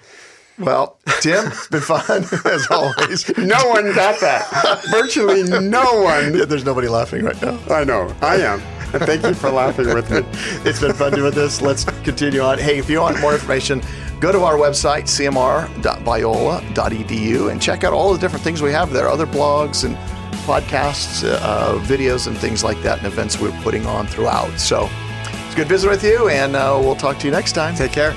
Well, 0.58 0.98
Tim, 1.20 1.46
it's 1.48 1.66
been 1.68 1.80
fun 1.80 2.24
as 2.44 2.66
always. 2.70 3.28
No 3.38 3.68
one 3.68 3.92
got 3.94 4.20
that. 4.20 4.84
Virtually 4.90 5.42
no 5.42 6.02
one. 6.02 6.36
Yeah, 6.36 6.44
There's 6.44 6.64
nobody 6.64 6.88
laughing 6.88 7.24
right 7.24 7.40
now. 7.42 7.58
I 7.68 7.82
know. 7.84 8.14
I 8.22 8.36
am. 8.36 8.60
And 8.94 9.02
thank 9.02 9.24
you 9.24 9.34
for 9.34 9.50
laughing 9.50 9.92
with 9.92 10.08
me. 10.10 10.22
It's 10.68 10.78
been 10.80 10.92
fun 10.92 11.12
doing 11.12 11.34
this. 11.34 11.60
Let's 11.60 11.84
continue 12.04 12.40
on. 12.40 12.58
Hey, 12.58 12.78
if 12.78 12.88
you 12.88 13.00
want 13.00 13.20
more 13.20 13.32
information, 13.34 13.82
go 14.20 14.30
to 14.30 14.42
our 14.42 14.54
website, 14.54 15.04
cmr.biola.edu, 15.04 17.50
and 17.50 17.60
check 17.60 17.82
out 17.82 17.92
all 17.92 18.12
the 18.12 18.18
different 18.20 18.44
things 18.44 18.62
we 18.62 18.70
have 18.70 18.92
there 18.92 19.08
other 19.08 19.26
blogs 19.26 19.84
and 19.84 19.96
podcasts, 20.46 21.24
uh, 21.42 21.74
videos, 21.80 22.28
and 22.28 22.38
things 22.38 22.62
like 22.62 22.80
that, 22.82 22.98
and 22.98 23.06
events 23.08 23.40
we're 23.40 23.50
putting 23.62 23.84
on 23.86 24.06
throughout. 24.06 24.60
So 24.60 24.88
it's 25.46 25.56
good 25.56 25.66
visiting 25.66 25.90
with 25.90 26.04
you, 26.04 26.28
and 26.28 26.54
uh, 26.54 26.78
we'll 26.80 26.94
talk 26.94 27.18
to 27.18 27.26
you 27.26 27.32
next 27.32 27.52
time. 27.52 27.74
Take 27.74 27.90
care. 27.92 28.14